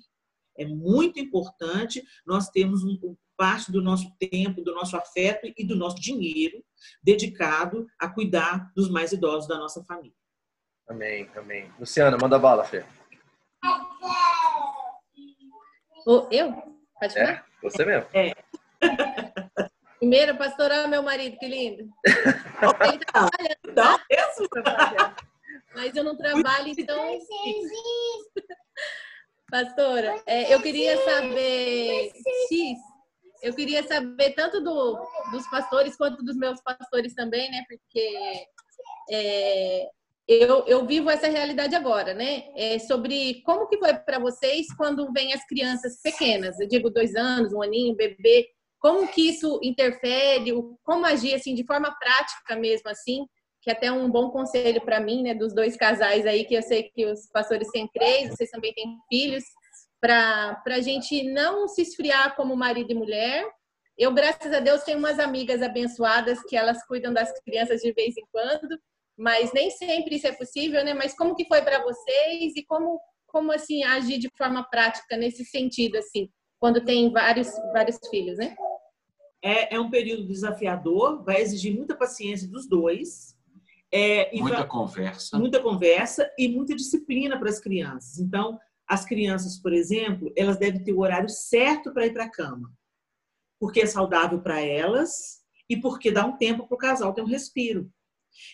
[0.58, 5.76] É muito importante nós termos um, parte do nosso tempo, do nosso afeto e do
[5.76, 6.64] nosso dinheiro
[7.02, 10.14] dedicado a cuidar dos mais idosos da nossa família.
[10.88, 11.74] Amém, amém.
[11.80, 12.86] Luciana, manda bala, Fê.
[16.06, 16.54] Oh, eu?
[17.00, 17.32] Pode falar?
[17.32, 18.08] É, você mesmo.
[18.14, 18.32] É.
[19.98, 21.90] Primeiro, pastorar meu marido, que lindo.
[22.06, 23.74] Ele tá trabalhando.
[23.74, 24.48] Tá mesmo?
[25.74, 27.18] Mas eu não trabalho, então.
[29.50, 32.12] Pastora, é, eu queria saber.
[32.48, 32.91] X,
[33.42, 34.98] eu queria saber tanto do,
[35.32, 37.64] dos pastores quanto dos meus pastores também, né?
[37.68, 38.46] Porque
[39.12, 39.90] é,
[40.28, 42.46] eu, eu vivo essa realidade agora, né?
[42.56, 47.16] É sobre como que foi para vocês quando vem as crianças pequenas, eu digo dois
[47.16, 48.48] anos, um aninho, bebê,
[48.80, 53.26] como que isso interfere, como agir assim de forma prática mesmo assim,
[53.62, 56.64] que é até um bom conselho para mim, né, dos dois casais aí que eu
[56.64, 59.44] sei que os pastores têm três, vocês também têm filhos,
[60.02, 63.48] para a gente não se esfriar como marido e mulher.
[63.98, 68.18] Eu, graças a Deus, tenho umas amigas abençoadas que elas cuidam das crianças de vez
[68.18, 68.68] em quando,
[69.16, 70.96] mas nem sempre isso é possível, né?
[70.96, 75.46] Mas como que foi para vocês e como como assim agir de forma prática nesse
[75.46, 76.30] sentido assim,
[76.60, 78.56] quando tem vários vários filhos, né?
[79.42, 83.36] É, é um período desafiador, vai exigir muita paciência dos dois.
[83.92, 85.38] É, muita vai, conversa.
[85.38, 88.20] Muita conversa e muita disciplina para as crianças.
[88.20, 88.60] Então,
[88.92, 92.70] as crianças, por exemplo, elas devem ter o horário certo para ir para a cama,
[93.58, 95.40] porque é saudável para elas
[95.70, 97.90] e porque dá um tempo para o casal ter um respiro.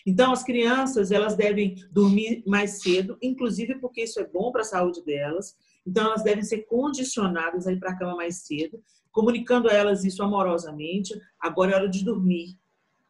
[0.06, 4.64] Então, as crianças elas devem dormir mais cedo, inclusive porque isso é bom para a
[4.64, 5.56] saúde delas.
[5.84, 8.80] Então, elas devem ser condicionadas a ir para a cama mais cedo,
[9.10, 11.20] comunicando a elas isso amorosamente.
[11.40, 12.56] Agora é hora de dormir.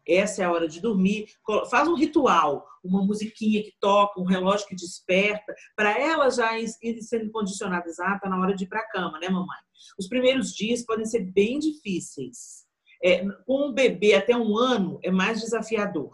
[0.08, 1.26] Essa é a hora de dormir.
[1.70, 7.02] Faz um ritual, uma musiquinha que toca, um relógio que desperta, para elas já irem
[7.02, 7.98] sendo condicionadas.
[8.00, 9.58] Ah, tá na hora de ir para a cama, né, mamãe?
[9.98, 12.66] Os primeiros dias podem ser bem difíceis.
[13.02, 16.10] É, com um bebê até um ano é mais desafiador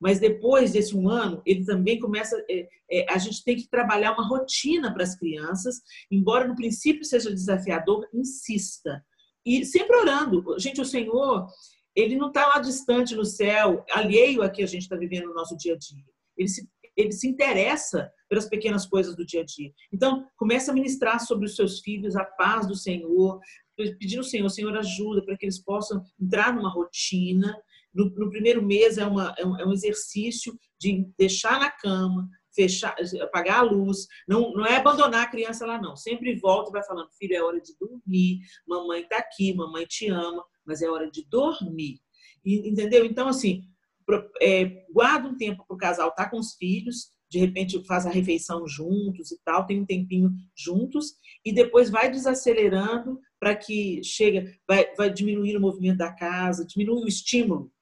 [0.00, 2.36] Mas depois desse um ano, ele também começa.
[2.48, 5.80] É, é, a gente tem que trabalhar uma rotina para as crianças,
[6.10, 9.04] embora no princípio seja desafiador, insista.
[9.44, 10.44] E sempre orando.
[10.58, 11.48] Gente, o Senhor,
[12.00, 15.34] ele não está lá distante no céu, alheio a que a gente está vivendo no
[15.34, 16.04] nosso dia a dia.
[16.36, 19.72] Ele se, ele se interessa pelas pequenas coisas do dia a dia.
[19.92, 23.40] Então, comece a ministrar sobre os seus filhos a paz do Senhor,
[23.76, 27.56] pedindo ao Senhor, Senhor, ajuda para que eles possam entrar numa rotina,
[27.92, 32.28] no, no primeiro mês é, uma, é, um, é um exercício de deixar na cama,
[32.54, 34.06] fechar, apagar a luz.
[34.28, 35.96] Não, não é abandonar a criança lá, não.
[35.96, 40.08] Sempre volta e vai falando, filho, é hora de dormir, mamãe está aqui, mamãe te
[40.08, 41.98] ama, mas é hora de dormir.
[42.44, 43.04] E, entendeu?
[43.04, 43.64] Então, assim,
[44.40, 48.06] é, guarda um tempo para o casal estar tá com os filhos, de repente faz
[48.06, 51.14] a refeição juntos e tal, tem um tempinho juntos,
[51.44, 57.02] e depois vai desacelerando para que chega, vai, vai diminuir o movimento da casa, diminui
[57.02, 57.72] o estímulo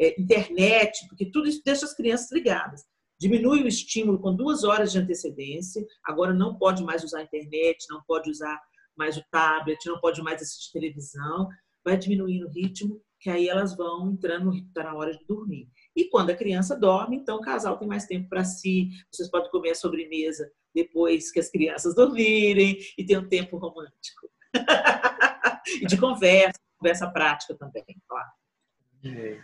[0.00, 2.82] é, internet, porque tudo isso deixa as crianças ligadas.
[3.20, 5.84] Diminui o estímulo com duas horas de antecedência.
[6.04, 8.58] Agora não pode mais usar a internet, não pode usar
[8.96, 11.48] mais o tablet, não pode mais assistir televisão.
[11.88, 15.70] Vai diminuindo o ritmo, que aí elas vão entrando está na hora de dormir.
[15.96, 18.90] E quando a criança dorme, então o casal tem mais tempo para si.
[19.10, 24.28] Vocês podem comer a sobremesa depois que as crianças dormirem e ter um tempo romântico.
[25.80, 28.28] e de conversa, conversa prática também, claro.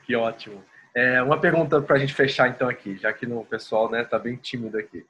[0.04, 0.62] Que ótimo.
[0.94, 4.04] É, uma pergunta para a gente fechar então aqui, já que o pessoal está né,
[4.04, 5.02] tá bem tímido aqui.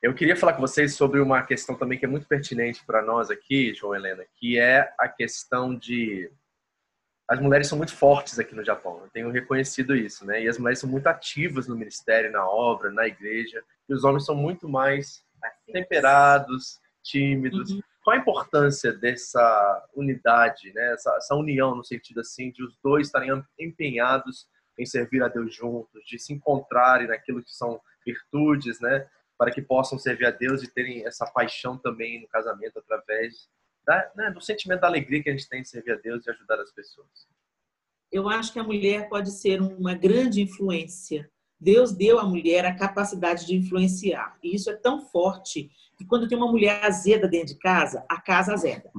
[0.00, 3.28] Eu queria falar com vocês sobre uma questão também que é muito pertinente para nós
[3.28, 6.32] aqui, João Helena, que é a questão de
[7.30, 9.02] as mulheres são muito fortes aqui no Japão.
[9.04, 10.42] Eu tenho reconhecido isso, né?
[10.42, 13.62] E as mulheres são muito ativas no ministério, na obra, na igreja.
[13.88, 15.24] E os homens são muito mais
[15.72, 17.70] temperados, tímidos.
[17.70, 17.80] Uhum.
[18.02, 20.92] Qual a importância dessa unidade, né?
[20.92, 25.54] Essa, essa, união no sentido assim de os dois estarem empenhados em servir a Deus
[25.54, 29.06] juntos, de se encontrarem naquilo que são virtudes, né?
[29.38, 33.48] Para que possam servir a Deus e terem essa paixão também no casamento através
[33.90, 36.30] da, né, do sentimento da alegria que a gente tem em servir a Deus e
[36.30, 37.08] ajudar as pessoas.
[38.12, 41.28] Eu acho que a mulher pode ser uma grande influência.
[41.58, 44.36] Deus deu à mulher a capacidade de influenciar.
[44.42, 48.20] E isso é tão forte que quando tem uma mulher azeda dentro de casa, a
[48.20, 48.90] casa azeda.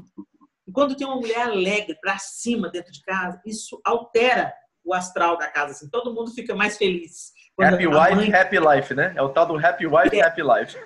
[0.67, 5.37] E quando tem uma mulher alegre para cima dentro de casa, isso altera o astral
[5.37, 5.71] da casa.
[5.71, 7.31] Assim, todo mundo fica mais feliz.
[7.59, 8.33] happy wife, mãe...
[8.33, 9.13] happy life, né?
[9.15, 10.23] É o tal do happy wife, é.
[10.23, 10.77] happy life.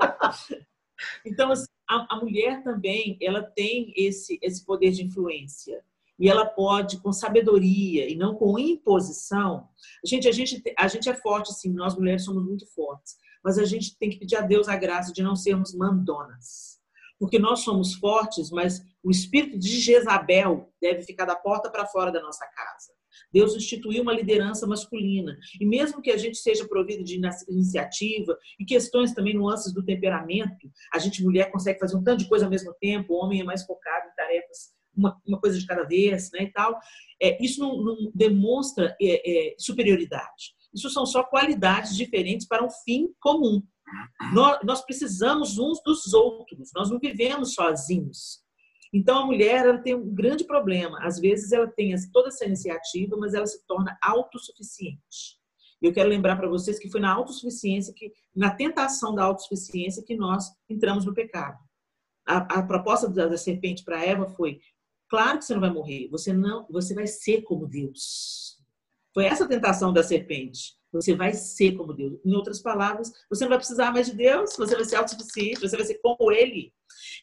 [1.24, 5.82] então, assim, a, a, mulher também, ela tem esse, esse poder de influência.
[6.18, 9.68] E ela pode, com sabedoria e não com imposição.
[10.04, 13.64] Gente, a gente, a gente é forte, sim, nós mulheres somos muito fortes mas a
[13.64, 16.80] gente tem que pedir a Deus a graça de não sermos mandonas.
[17.18, 22.10] Porque nós somos fortes, mas o espírito de Jezabel deve ficar da porta para fora
[22.10, 22.91] da nossa casa.
[23.32, 25.36] Deus instituiu uma liderança masculina.
[25.60, 30.70] E mesmo que a gente seja provido de iniciativa e questões também, nuances do temperamento,
[30.92, 33.44] a gente, mulher, consegue fazer um tanto de coisa ao mesmo tempo, o homem é
[33.44, 36.78] mais focado em tarefas, uma, uma coisa de cada vez, né, e tal.
[37.20, 40.54] É, isso não, não demonstra é, é, superioridade.
[40.74, 43.62] Isso são só qualidades diferentes para um fim comum.
[44.32, 48.41] Nós, nós precisamos uns dos outros, nós não vivemos sozinhos.
[48.92, 50.98] Então, a mulher ela tem um grande problema.
[51.00, 55.40] Às vezes, ela tem toda essa iniciativa, mas ela se torna autossuficiente.
[55.80, 60.14] Eu quero lembrar para vocês que foi na autossuficiência, que, na tentação da autossuficiência, que
[60.14, 61.58] nós entramos no pecado.
[62.24, 64.60] A, a proposta da, da serpente para Eva foi:
[65.08, 68.58] claro que você não vai morrer, você não, você vai ser como Deus.
[69.12, 70.74] Foi essa a tentação da serpente.
[70.92, 72.20] Você vai ser como Deus.
[72.24, 75.76] Em outras palavras, você não vai precisar mais de Deus, você vai ser autossuficiente, você
[75.76, 76.72] vai ser como Ele.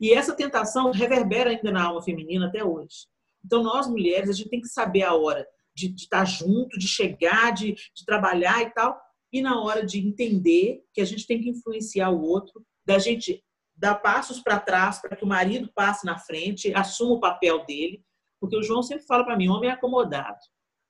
[0.02, 3.08] E essa tentação reverbera ainda na alma feminina até hoje.
[3.46, 7.52] Então, nós mulheres, a gente tem que saber a hora de, estar junto, de chegar,
[7.52, 9.00] de, de trabalhar e tal,
[9.32, 13.44] e na hora de entender que a gente tem que influenciar o outro, da gente
[13.76, 18.04] dar passos para trás para que o marido passe na frente, assuma o papel dele,
[18.40, 20.40] porque o João sempre fala para mim, homem é acomodado.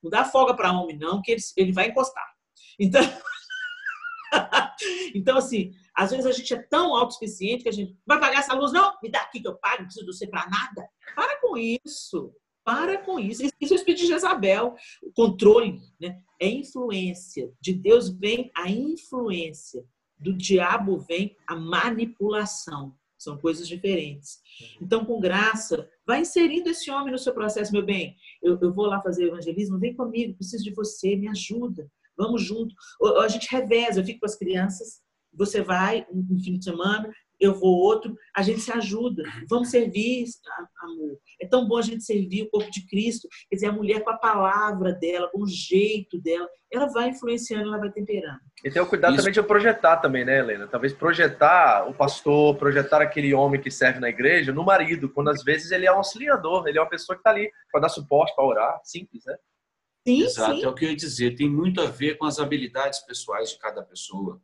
[0.02, 2.29] Não dá folga para homem, não, que ele, ele vai encostar.
[2.78, 3.02] Então,
[5.14, 8.54] então, assim, às vezes a gente é tão autossuficiente que a gente vai pagar essa
[8.54, 10.88] luz, não, me dá aqui que eu pago, não preciso de você para nada.
[11.14, 12.32] Para com isso.
[12.64, 13.42] Para com isso.
[13.60, 14.74] Isso é o espírito de Jezabel.
[15.02, 16.20] O controle né?
[16.40, 17.52] é influência.
[17.60, 19.84] De Deus vem a influência.
[20.18, 22.94] Do diabo vem a manipulação.
[23.18, 24.38] São coisas diferentes.
[24.80, 28.16] Então, com graça, vai inserindo esse homem no seu processo, meu bem.
[28.42, 31.90] Eu, eu vou lá fazer evangelismo, vem comigo, preciso de você, me ajuda.
[32.20, 32.74] Vamos junto.
[33.22, 35.00] A gente reveza, eu fico com as crianças,
[35.32, 37.10] você vai um fim de semana,
[37.40, 39.22] eu vou outro, a gente se ajuda.
[39.48, 40.26] Vamos servir,
[40.82, 41.18] amor.
[41.40, 43.26] É tão bom a gente servir o corpo de Cristo.
[43.48, 47.68] Quer dizer, a mulher com a palavra dela, com o jeito dela, ela vai influenciando,
[47.68, 48.40] ela vai temperando.
[48.62, 49.22] E tem o cuidado Isso.
[49.22, 50.68] também de projetar também, né, Helena?
[50.68, 55.42] Talvez projetar o pastor, projetar aquele homem que serve na igreja no marido, quando às
[55.42, 58.34] vezes ele é um auxiliador, ele é uma pessoa que está ali para dar suporte,
[58.34, 58.80] para orar.
[58.84, 59.34] Simples, né?
[60.10, 60.64] Sim, Exato, sim.
[60.64, 61.36] é o que eu ia dizer.
[61.36, 64.40] Tem muito a ver com as habilidades pessoais de cada pessoa.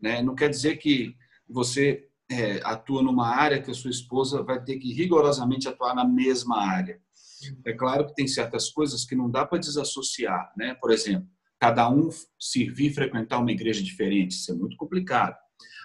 [0.00, 0.22] Né?
[0.22, 1.14] Não quer dizer que
[1.48, 6.04] você é, atua numa área que a sua esposa vai ter que rigorosamente atuar na
[6.04, 7.00] mesma área.
[7.64, 10.74] É claro que tem certas coisas que não dá para desassociar, né?
[10.74, 12.08] Por exemplo, cada um
[12.38, 15.36] servir e frequentar uma igreja diferente, isso é muito complicado.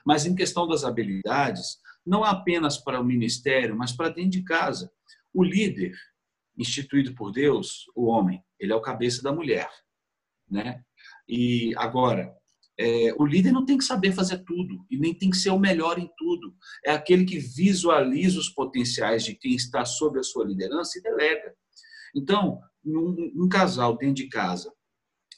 [0.05, 4.91] Mas em questão das habilidades, não apenas para o ministério, mas para dentro de casa.
[5.33, 5.93] O líder
[6.57, 9.69] instituído por Deus, o homem, ele é o cabeça da mulher,
[10.49, 10.83] né?
[11.27, 12.35] E agora,
[12.79, 15.59] é, o líder não tem que saber fazer tudo e nem tem que ser o
[15.59, 16.55] melhor em tudo.
[16.85, 21.55] É aquele que visualiza os potenciais de quem está sob a sua liderança e delega.
[22.15, 24.71] Então, num casal dentro de casa,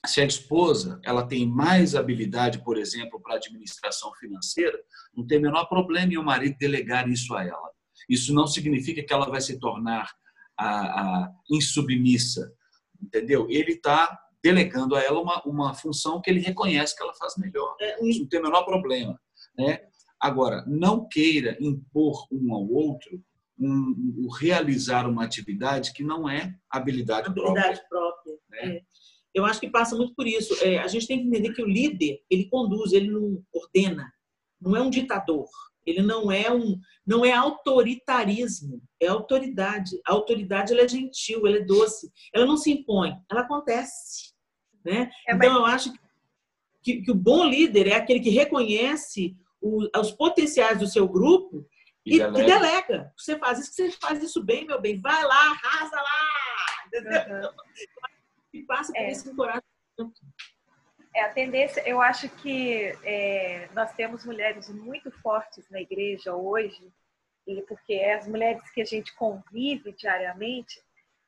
[0.06, 4.78] se a esposa ela tem mais habilidade, por exemplo, para administração financeira,
[5.14, 7.70] não tem o menor problema em o marido delegar isso a ela.
[8.08, 10.10] Isso não significa que ela vai se tornar
[10.58, 12.54] a, a insubmissa,
[13.02, 13.48] entendeu?
[13.50, 17.76] Ele está delegando a ela uma, uma função que ele reconhece que ela faz melhor.
[17.80, 19.20] É, Isso não tem o menor problema.
[19.58, 19.82] Né?
[20.20, 23.22] Agora, não queira impor um ao outro
[23.60, 28.14] um, um, realizar uma atividade que não é habilidade, habilidade própria.
[28.24, 28.78] própria né?
[28.78, 28.82] é.
[29.34, 30.56] Eu acho que passa muito por isso.
[30.66, 34.12] É, a gente tem que entender que o líder, ele conduz, ele não ordena,
[34.60, 35.48] não é um ditador.
[35.90, 40.00] Ele não é um, não é autoritarismo, é autoridade.
[40.06, 44.34] A autoridade ela é gentil, ela é doce, ela não se impõe, ela acontece,
[44.86, 45.10] né?
[45.28, 45.92] É, então eu acho
[46.84, 51.68] que, que, o bom líder é aquele que reconhece o, os potenciais do seu grupo
[52.06, 52.40] e, e, delega.
[52.40, 53.14] e, delega.
[53.18, 57.50] Você faz isso, você faz isso bem, meu bem, vai lá, arrasa lá, uhum.
[58.54, 59.12] e passa por é.
[59.12, 59.66] esse encorajamento.
[61.14, 66.92] É, a tendência, eu acho que é, nós temos mulheres muito fortes na igreja hoje,
[67.48, 70.82] e porque é as mulheres que a gente convive diariamente,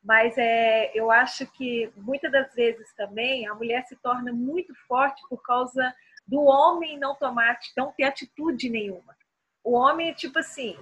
[0.04, 5.22] mas é, eu acho que muitas das vezes também a mulher se torna muito forte
[5.30, 5.94] por causa
[6.28, 9.16] do homem não tomar, não ter atitude nenhuma.
[9.64, 10.76] O homem, tipo assim,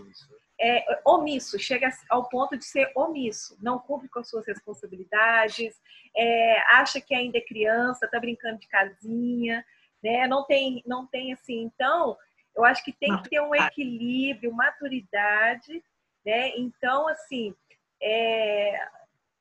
[0.62, 5.80] é omisso, chega ao ponto de ser omisso, não cumpre com as suas responsabilidades,
[6.16, 9.66] é, acha que ainda é criança, está brincando de casinha,
[10.04, 10.28] né?
[10.28, 11.62] Não tem, não tem assim.
[11.62, 12.18] Então,
[12.56, 15.82] eu acho que tem que ter um equilíbrio, maturidade,
[16.26, 16.50] né?
[16.58, 17.56] Então, assim,
[18.02, 18.76] é,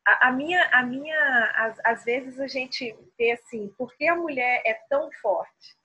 [0.06, 4.14] a, a, minha, a minha, às, às vezes a gente vê assim, por que a
[4.14, 5.76] mulher é tão forte,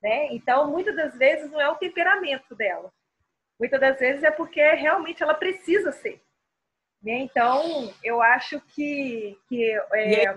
[0.00, 0.28] né?
[0.32, 2.92] Então, muitas das vezes não é o temperamento dela
[3.62, 6.20] muitas das vezes é porque realmente ela precisa ser.
[7.00, 7.20] Né?
[7.20, 10.34] Então, eu acho que, que é,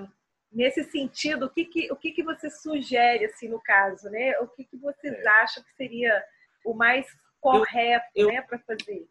[0.52, 4.12] nesse sentido, o que, que, o que, que você sugere, assim, no caso?
[4.12, 4.38] Né?
[4.42, 5.28] O que, que vocês é.
[5.28, 6.24] acham que seria
[6.64, 7.08] o mais
[7.42, 9.08] correto né, para fazer?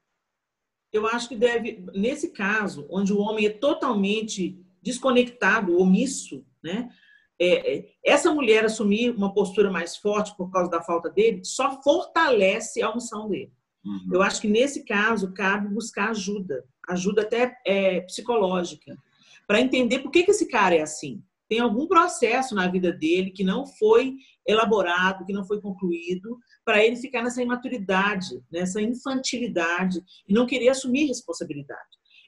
[0.92, 6.88] Eu acho que deve, nesse caso, onde o homem é totalmente desconectado, omisso, né?
[7.36, 11.82] É, é, essa mulher assumir uma postura mais forte por causa da falta dele só
[11.82, 13.52] fortalece a unção dele.
[13.84, 14.08] Uhum.
[14.12, 18.96] Eu acho que nesse caso cabe buscar ajuda, ajuda até é, psicológica,
[19.46, 21.22] para entender por que, que esse cara é assim.
[21.48, 24.16] Tem algum processo na vida dele que não foi
[24.46, 30.70] elaborado, que não foi concluído, para ele ficar nessa imaturidade, nessa infantilidade e não querer
[30.70, 31.80] assumir responsabilidade.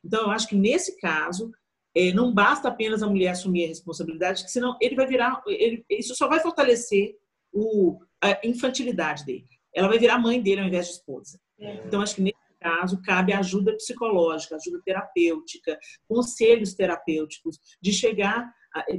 [0.04, 1.50] Então, eu acho que nesse caso,
[1.94, 5.84] é, não basta apenas a mulher assumir a responsabilidade, que senão ele vai virar, ele,
[5.88, 7.16] isso só vai fortalecer
[7.50, 9.46] o, a infantilidade dele.
[9.74, 11.40] Ela vai virar mãe dele ao invés de esposa.
[11.58, 15.78] Então, acho que nesse caso cabe ajuda psicológica, ajuda terapêutica,
[16.08, 18.52] conselhos terapêuticos, de chegar,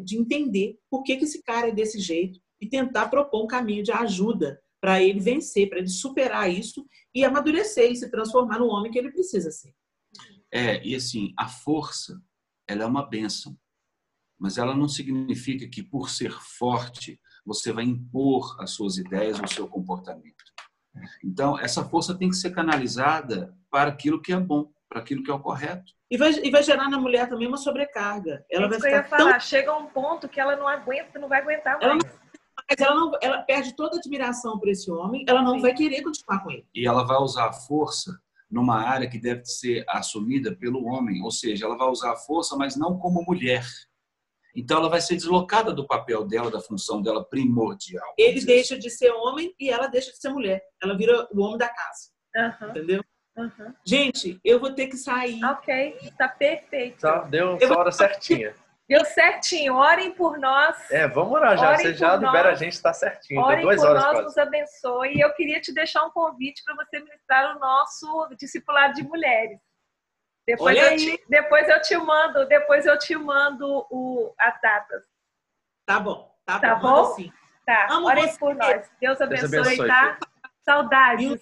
[0.03, 3.83] de entender por que, que esse cara é desse jeito e tentar propor um caminho
[3.83, 8.67] de ajuda para ele vencer, para ele superar isso e amadurecer e se transformar no
[8.67, 9.73] homem que ele precisa ser.
[10.51, 12.21] É, e assim, a força,
[12.67, 13.57] ela é uma benção,
[14.39, 19.47] mas ela não significa que por ser forte você vai impor as suas ideias o
[19.47, 20.56] seu comportamento.
[21.23, 25.31] Então, essa força tem que ser canalizada para aquilo que é bom, para aquilo que
[25.31, 25.93] é o correto.
[26.09, 28.45] E vai, e vai gerar na mulher também uma sobrecarga.
[28.49, 29.31] Ela é vai ficar falar.
[29.31, 29.39] Tão...
[29.39, 31.83] Chega a um ponto que ela não aguenta, não vai aguentar mais.
[31.83, 32.27] Ela não,
[32.69, 35.61] mas ela, não, ela perde toda a admiração por esse homem, ela não Sim.
[35.61, 36.65] vai querer continuar com ele.
[36.73, 38.19] E ela vai usar a força
[38.49, 42.55] numa área que deve ser assumida pelo homem, ou seja, ela vai usar a força,
[42.55, 43.65] mas não como mulher.
[44.57, 48.11] Então, ela vai ser deslocada do papel dela, da função dela primordial.
[48.17, 48.81] Ele deixa assim.
[48.81, 50.63] de ser homem e ela deixa de ser mulher.
[50.81, 52.09] Ela vira o homem da casa.
[52.35, 52.69] Uhum.
[52.69, 53.03] Entendeu?
[53.37, 53.73] Uhum.
[53.85, 55.43] Gente, eu vou ter que sair.
[55.45, 57.01] Ok, está perfeito.
[57.01, 58.55] Tá, deu sua hora certinha.
[58.89, 59.75] Deu certinho.
[59.75, 60.75] Orem por nós.
[60.89, 61.69] É, vamos orar já.
[61.69, 62.59] Orem você já libera nós.
[62.59, 63.41] a gente, está certinho.
[63.41, 64.25] Orem duas por horas nós, quase.
[64.25, 65.17] nos abençoe.
[65.17, 69.59] E eu queria te deixar um convite para você ministrar o nosso discipulado de mulheres.
[70.47, 75.03] Depois eu, te, depois eu te mando, depois eu te mando o, as datas.
[75.85, 77.05] Tá bom, tá, tá bom?
[77.15, 77.31] Sim.
[77.65, 77.87] Tá.
[77.91, 78.89] Amo Orem por nós.
[79.01, 80.17] Deus abençoe, Deus abençoe tá?
[80.63, 81.41] Saudades.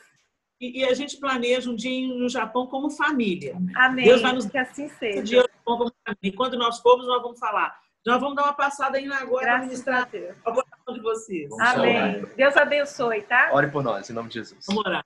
[0.60, 3.56] E, e, a gente planeja um dia no Japão como família.
[3.76, 4.06] Amém.
[4.06, 5.20] Deus vai nos que assim seja.
[5.20, 6.36] Um dia como família.
[6.36, 7.78] Quando nós formos, nós vamos falar.
[8.06, 10.10] Nós vamos dar uma passada aí agora para ministrar
[10.46, 11.52] a votação de vocês.
[11.60, 12.26] Amém.
[12.36, 13.50] Deus abençoe, tá?
[13.52, 14.66] Ore por nós, em nome de Jesus.
[14.68, 15.06] Vamos orar.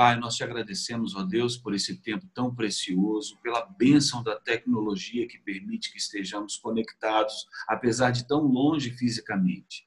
[0.00, 5.28] Pai, nós te agradecemos, ó Deus, por esse tempo tão precioso, pela bênção da tecnologia
[5.28, 9.84] que permite que estejamos conectados, apesar de tão longe fisicamente.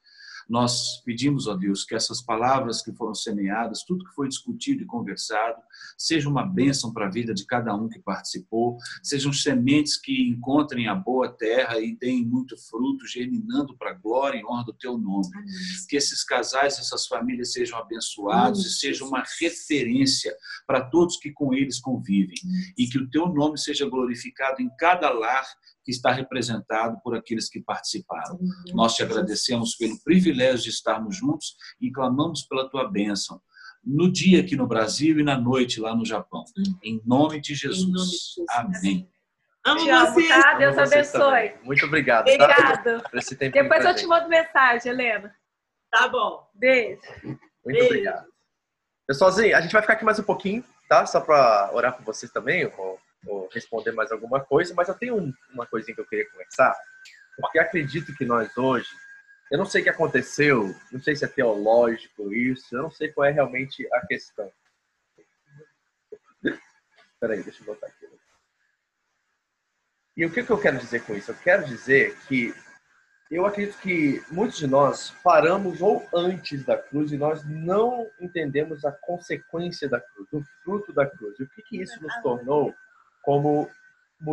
[0.48, 4.86] Nós pedimos, ó Deus, que essas palavras que foram semeadas, tudo que foi discutido e
[4.86, 5.60] conversado,
[5.96, 10.88] seja uma bênção para a vida de cada um que participou, sejam sementes que encontrem
[10.88, 14.98] a boa terra e deem muito fruto, germinando para a glória e honra do teu
[14.98, 15.28] nome.
[15.88, 20.34] Que esses casais, essas famílias sejam abençoados e sejam uma referência
[20.66, 22.36] para todos que com eles convivem.
[22.76, 25.44] E que o teu nome seja glorificado em cada lar
[25.84, 28.38] que está representado por aqueles que participaram.
[28.72, 33.40] Nós te agradecemos pelo privilégio de estarmos juntos e clamamos pela tua bênção
[33.84, 36.44] no dia aqui no Brasil e na noite lá no Japão.
[36.82, 37.86] Em nome de Jesus.
[37.86, 38.34] Nome de Jesus.
[38.50, 39.10] Amém.
[39.66, 40.28] Amo você.
[40.28, 40.54] Tá?
[40.54, 41.54] Deus abençoe.
[41.62, 42.28] Muito obrigado.
[42.28, 43.02] Obrigado.
[43.02, 43.10] Tá?
[43.50, 45.34] Depois eu te mando mensagem, Helena.
[45.90, 46.46] Tá bom.
[46.54, 47.00] Beijo.
[47.22, 47.86] Muito Beijo.
[47.86, 48.26] obrigado.
[49.06, 51.04] Pessoalzinho, a gente vai ficar aqui mais um pouquinho, tá?
[51.04, 52.64] Só para orar por vocês também
[53.26, 56.74] ou responder mais alguma coisa, mas eu tenho um, uma coisinha que eu queria conversar,
[57.36, 58.88] porque acredito que nós hoje,
[59.50, 63.12] eu não sei o que aconteceu, não sei se é teológico isso, eu não sei
[63.12, 64.50] qual é realmente a questão.
[66.42, 68.06] Espera aí, deixa eu botar aqui.
[70.16, 71.32] E o que, que eu quero dizer com isso?
[71.32, 72.54] Eu quero dizer que
[73.30, 78.84] eu acredito que muitos de nós paramos ou antes da cruz e nós não entendemos
[78.84, 81.38] a consequência da cruz, o fruto da cruz.
[81.40, 82.72] E o que, que isso nos tornou
[83.24, 83.68] como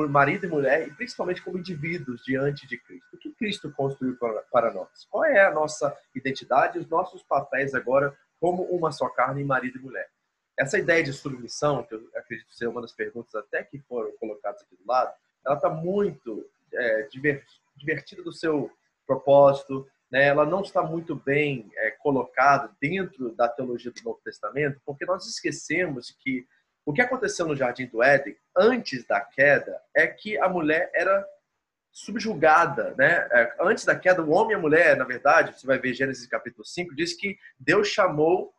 [0.09, 3.07] marido e mulher, e principalmente como indivíduos diante de Cristo.
[3.13, 4.17] O que Cristo construiu
[4.51, 5.05] para nós?
[5.09, 9.81] Qual é a nossa identidade os nossos papéis agora como uma só carne, marido e
[9.81, 10.09] mulher?
[10.57, 14.61] Essa ideia de submissão, que eu acredito ser uma das perguntas até que foram colocadas
[14.61, 15.13] aqui do lado,
[15.45, 17.07] ela está muito é,
[17.75, 18.71] divertida do seu
[19.07, 20.25] propósito, né?
[20.25, 25.25] ela não está muito bem é, colocada dentro da teologia do Novo Testamento, porque nós
[25.27, 26.45] esquecemos que
[26.85, 31.25] o que aconteceu no Jardim do Éden, antes da queda, é que a mulher era
[31.91, 33.27] subjugada, né?
[33.31, 36.25] É, antes da queda, o homem e a mulher, na verdade, você vai ver Gênesis
[36.25, 38.53] capítulo 5, diz que Deus chamou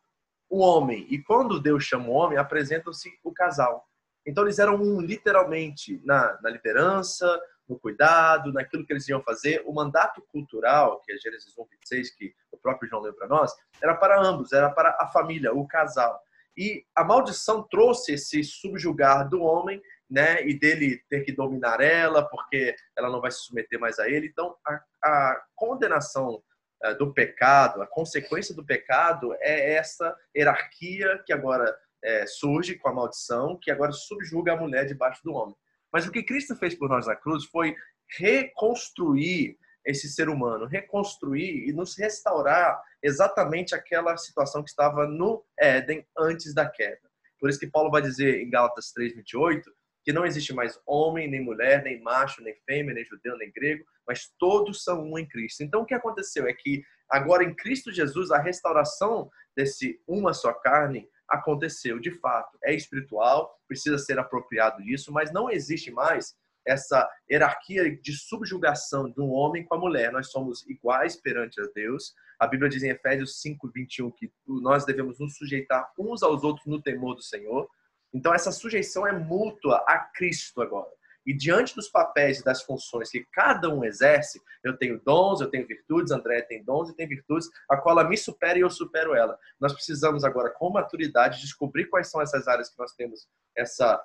[0.49, 1.07] o homem.
[1.11, 3.89] E quando Deus chama o homem, apresentam-se o casal.
[4.25, 9.63] Então eles eram um, literalmente, na, na liderança, no cuidado, naquilo que eles iam fazer.
[9.65, 13.53] O mandato cultural, que é Gênesis 1, 26, que o próprio João leu para nós,
[13.83, 16.21] era para ambos, era para a família, o casal.
[16.57, 19.81] E a maldição trouxe esse subjugar do homem,
[20.11, 20.47] né?
[20.47, 24.27] E dele ter que dominar ela, porque ela não vai se submeter mais a ele.
[24.27, 26.43] Então, a, a condenação
[26.85, 31.75] uh, do pecado, a consequência do pecado é essa hierarquia que agora
[32.05, 35.55] é, surge com a maldição, que agora subjuga a mulher debaixo do homem.
[35.93, 37.77] Mas o que Cristo fez por nós na cruz foi
[38.19, 46.07] reconstruir esse ser humano, reconstruir e nos restaurar exatamente aquela situação que estava no Éden
[46.17, 47.01] antes da queda.
[47.41, 49.63] Por isso que Paulo vai dizer em Gálatas 3:28
[50.05, 53.85] que não existe mais homem, nem mulher, nem macho, nem fêmea, nem judeu, nem grego,
[54.07, 55.63] mas todos são um em Cristo.
[55.63, 60.53] Então o que aconteceu é que agora em Cristo Jesus a restauração desse uma só
[60.53, 62.59] carne aconteceu de fato.
[62.63, 66.35] É espiritual, precisa ser apropriado disso, mas não existe mais
[66.67, 70.13] essa hierarquia de subjugação um homem com a mulher.
[70.13, 72.15] Nós somos iguais perante a Deus.
[72.39, 76.67] A Bíblia diz em Efésios 5, 21 que nós devemos nos sujeitar uns aos outros
[76.67, 77.69] no temor do Senhor.
[78.13, 80.91] Então, essa sujeição é mútua a Cristo agora.
[81.25, 85.49] E diante dos papéis e das funções que cada um exerce, eu tenho dons, eu
[85.49, 88.71] tenho virtudes, André tem dons e tem virtudes, a qual ela me supera e eu
[88.71, 89.39] supero ela.
[89.61, 94.03] Nós precisamos agora, com maturidade, descobrir quais são essas áreas que nós temos essa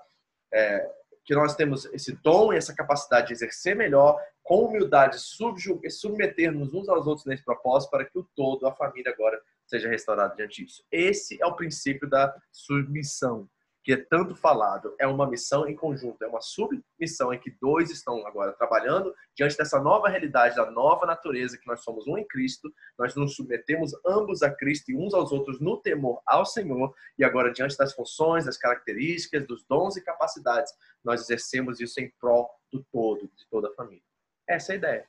[0.54, 0.88] é,
[1.28, 6.88] que nós temos esse dom e essa capacidade de exercer melhor, com humildade, submeter-nos uns
[6.88, 10.86] aos outros nesse propósito, para que o todo, a família agora, seja restaurado diante disso.
[10.90, 13.48] Esse é o princípio da submissão,
[13.88, 17.90] que é tanto falado, é uma missão em conjunto, é uma submissão em que dois
[17.90, 22.28] estão agora trabalhando diante dessa nova realidade, da nova natureza que nós somos um em
[22.28, 22.70] Cristo,
[23.00, 27.24] nós nos submetemos ambos a Cristo e uns aos outros no temor ao Senhor, e
[27.24, 32.50] agora diante das funções, das características, dos dons e capacidades, nós exercemos isso em prol
[32.70, 34.04] do todo, de toda a família.
[34.46, 35.06] Essa é a ideia.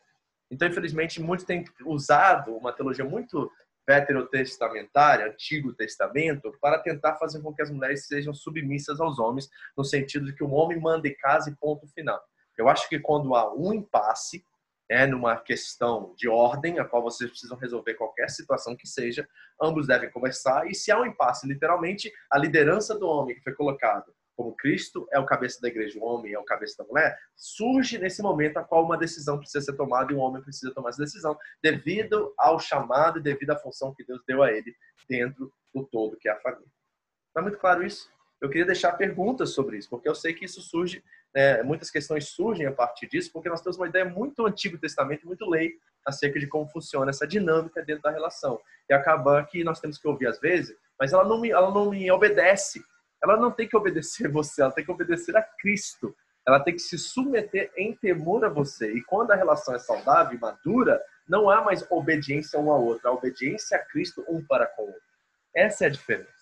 [0.49, 3.51] Então, infelizmente, muitos têm usado uma teologia muito
[3.89, 9.83] veterotestamentária, Antigo Testamento, para tentar fazer com que as mulheres sejam submissas aos homens, no
[9.83, 12.21] sentido de que o homem manda em casa e ponto final.
[12.59, 14.45] Eu acho que quando há um impasse,
[14.91, 19.27] é numa questão de ordem, a qual vocês precisam resolver qualquer situação que seja,
[19.61, 23.55] ambos devem conversar, e se há um impasse, literalmente, a liderança do homem que foi
[23.55, 27.19] colocado como Cristo é o cabeça da igreja, o homem é o cabeça da mulher,
[27.35, 30.91] surge nesse momento a qual uma decisão precisa ser tomada e o homem precisa tomar
[30.91, 34.73] essa decisão devido ao chamado e devido à função que Deus deu a ele
[35.09, 36.69] dentro do todo que é a família.
[37.27, 38.09] Está muito claro isso?
[38.41, 41.03] Eu queria deixar perguntas sobre isso, porque eu sei que isso surge,
[41.35, 45.27] né, muitas questões surgem a partir disso, porque nós temos uma ideia muito Antigo Testamento,
[45.27, 45.73] muito lei
[46.07, 48.61] acerca de como funciona essa dinâmica dentro da relação.
[48.89, 51.91] E acaba que nós temos que ouvir às vezes, mas ela não me, ela não
[51.91, 52.81] me obedece
[53.23, 56.15] ela não tem que obedecer você, ela tem que obedecer a Cristo.
[56.47, 58.91] Ela tem que se submeter em temor a você.
[58.93, 63.07] E quando a relação é saudável e madura, não há mais obediência um ao outro,
[63.07, 65.03] a obediência a Cristo um para com o outro.
[65.55, 66.33] Essa é a diferença.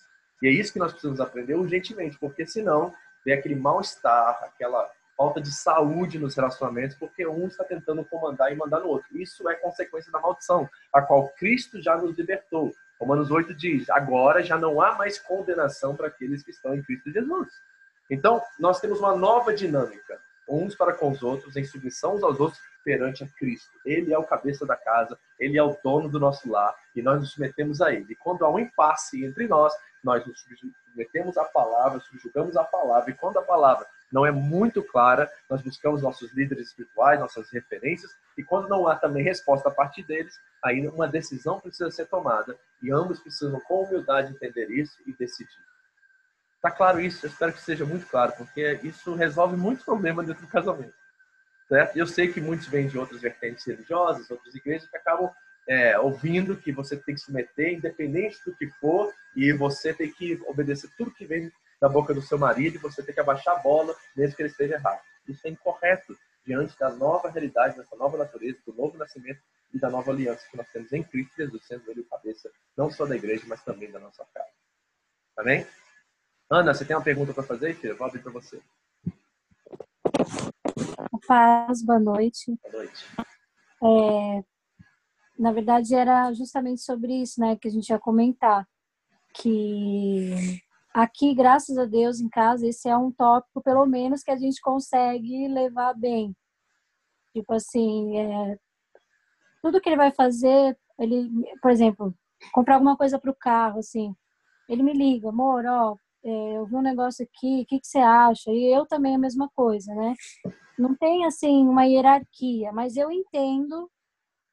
[0.41, 2.93] E é isso que nós precisamos aprender urgentemente, porque senão
[3.25, 8.55] vem aquele mal-estar, aquela falta de saúde nos relacionamentos, porque um está tentando comandar e
[8.55, 9.17] mandar no outro.
[9.17, 12.71] Isso é consequência da maldição, a qual Cristo já nos libertou.
[12.99, 17.11] Romanos 8 diz: agora já não há mais condenação para aqueles que estão em Cristo
[17.11, 17.49] Jesus.
[18.09, 22.39] Então, nós temos uma nova dinâmica, uns para com os outros, em submissão uns aos
[22.39, 23.71] outros perante a Cristo.
[23.85, 27.19] Ele é o cabeça da casa, ele é o dono do nosso lar e nós
[27.19, 28.13] nos submetemos a ele.
[28.13, 30.45] E quando há um impasse entre nós, nós nos
[30.87, 35.61] submetemos à palavra, subjugamos a palavra, e quando a palavra não é muito clara, nós
[35.61, 40.39] buscamos nossos líderes espirituais, nossas referências, e quando não há também resposta a partir deles,
[40.63, 45.67] aí uma decisão precisa ser tomada, e ambos precisam com humildade entender isso e decidir.
[46.61, 47.25] Tá claro isso?
[47.25, 50.93] Eu espero que seja muito claro, porque isso resolve muitos problemas dentro do casamento.
[51.67, 51.97] Certo?
[51.97, 55.29] Eu sei que muitos vêm de outras vertentes religiosas, outras igrejas, que acabam
[55.67, 60.11] é, ouvindo que você tem que se meter, independente do que for, e você tem
[60.11, 63.55] que obedecer tudo que vem da boca do seu marido e você tem que abaixar
[63.55, 65.01] a bola, mesmo que ele esteja errado.
[65.27, 69.41] Isso é incorreto diante da nova realidade, dessa nova natureza, do novo nascimento
[69.73, 72.89] e da nova aliança que nós temos em Cristo Jesus, sendo ele o cabeça não
[72.89, 74.49] só da igreja, mas também da nossa casa.
[75.37, 75.67] Amém?
[76.49, 77.93] Ana, você tem uma pergunta para fazer, filha?
[77.93, 78.61] Vou abrir para você.
[81.27, 82.57] Paz, boa noite.
[82.63, 83.05] Boa noite.
[83.83, 84.43] É,
[85.37, 88.65] na verdade, era justamente sobre isso, né, que a gente ia comentar.
[89.33, 90.63] Que
[90.93, 94.59] Aqui, graças a Deus, em casa, esse é um tópico, pelo menos, que a gente
[94.61, 96.35] consegue levar bem.
[97.33, 98.57] Tipo assim, é,
[99.61, 101.29] tudo que ele vai fazer, ele,
[101.61, 102.15] por exemplo,
[102.51, 104.15] comprar alguma coisa para o carro, assim,
[104.67, 107.99] ele me liga, amor, ó, é, eu vi um negócio aqui, o que, que você
[107.99, 108.51] acha?
[108.51, 110.13] E eu também a mesma coisa, né?
[110.77, 113.89] Não tem, assim, uma hierarquia, mas eu entendo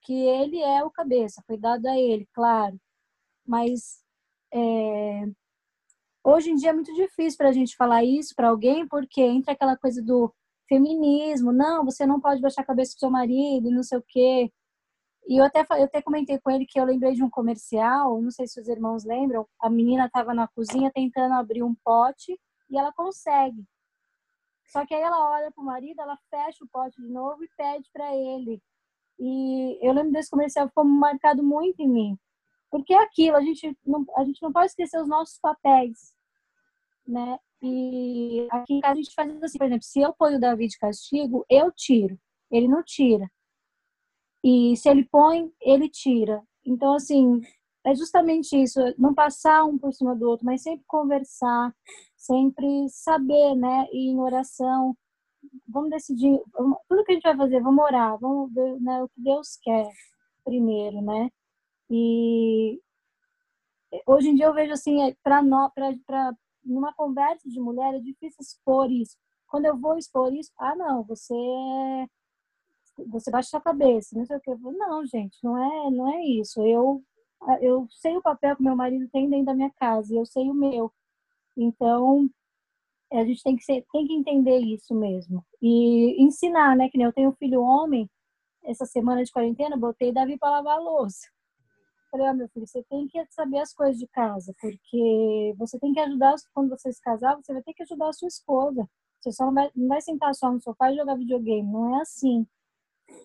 [0.02, 2.78] que ele é o cabeça, foi dado a ele, claro.
[3.46, 4.02] Mas
[4.52, 5.24] é,
[6.26, 9.52] Hoje em dia é muito difícil para a gente falar isso para alguém, porque entra
[9.52, 10.34] aquela coisa do
[10.66, 14.50] feminismo, não, você não pode baixar a cabeça do seu marido, não sei o quê.
[15.28, 18.30] E eu até, eu até comentei com ele que eu lembrei de um comercial, não
[18.30, 22.40] sei se os irmãos lembram, a menina estava na cozinha tentando abrir um pote
[22.70, 23.62] e ela consegue.
[24.66, 27.48] Só que aí ela olha para o marido, ela fecha o pote de novo e
[27.56, 28.62] pede para ele.
[29.18, 32.18] E eu lembro desse comercial, ficou marcado muito em mim.
[32.74, 36.12] Porque é aquilo, a gente não, a gente não pode esquecer os nossos papéis,
[37.06, 37.38] né?
[37.62, 41.46] E aqui a gente faz assim, por exemplo, se eu ponho o Davi de castigo,
[41.48, 42.18] eu tiro,
[42.50, 43.30] ele não tira.
[44.42, 46.42] E se ele põe, ele tira.
[46.66, 47.42] Então, assim,
[47.86, 51.72] é justamente isso, não passar um por cima do outro, mas sempre conversar,
[52.16, 53.86] sempre saber, né?
[53.92, 54.96] E em oração,
[55.68, 56.40] vamos decidir,
[56.88, 59.88] tudo que a gente vai fazer, vamos orar, vamos ver né, o que Deus quer
[60.44, 61.30] primeiro, né?
[61.96, 62.80] E
[64.04, 65.40] hoje em dia eu vejo assim, é, para
[66.64, 69.16] numa conversa de mulher é difícil expor isso.
[69.46, 71.34] Quando eu vou expor isso, ah, não, você
[73.08, 74.54] você baixa a cabeça, não sei o que.
[74.56, 76.60] Não, gente, não é, não é isso.
[76.66, 77.02] Eu
[77.60, 80.54] eu sei o papel que meu marido tem dentro da minha casa, eu sei o
[80.54, 80.92] meu.
[81.56, 82.28] Então,
[83.12, 86.88] a gente tem que ser, tem que entender isso mesmo e ensinar, né?
[86.90, 88.10] Que nem eu tenho um filho homem,
[88.64, 91.33] essa semana de quarentena, botei Davi para lavar a louça
[92.16, 96.00] falei, meu filho, você tem que saber as coisas de casa, porque você tem que
[96.00, 98.88] ajudar, quando você se casar, você vai ter que ajudar a sua esposa.
[99.20, 102.02] Você só não vai, não vai sentar só no sofá e jogar videogame, não é
[102.02, 102.46] assim.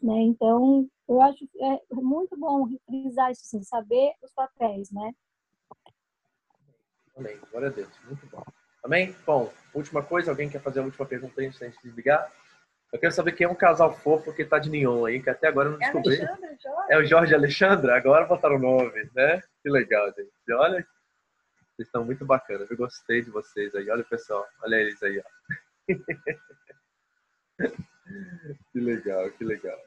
[0.02, 0.22] Né?
[0.22, 5.14] Então, eu acho é muito bom frisar isso, assim, saber os papéis, né?
[7.16, 7.38] Amém.
[7.52, 7.90] Glória a Deus.
[8.06, 8.44] Muito bom.
[8.84, 9.16] Amém?
[9.26, 12.32] Bom, última coisa, alguém quer fazer a última pergunta antes de desligar?
[12.92, 15.48] Eu quero saber quem é um casal fofo que tá de neon aí, que até
[15.48, 16.20] agora eu não descobri.
[16.20, 17.96] É, é o Jorge e Alexandra?
[17.96, 19.44] Agora botaram o nome, né?
[19.62, 20.32] Que legal, gente.
[20.54, 20.84] Olha,
[21.80, 22.70] vocês estão muito bacanas.
[22.70, 23.90] Eu gostei de vocês aí.
[23.90, 24.46] Olha, pessoal.
[24.64, 25.24] Olha eles aí, ó.
[28.74, 29.78] que legal, que legal.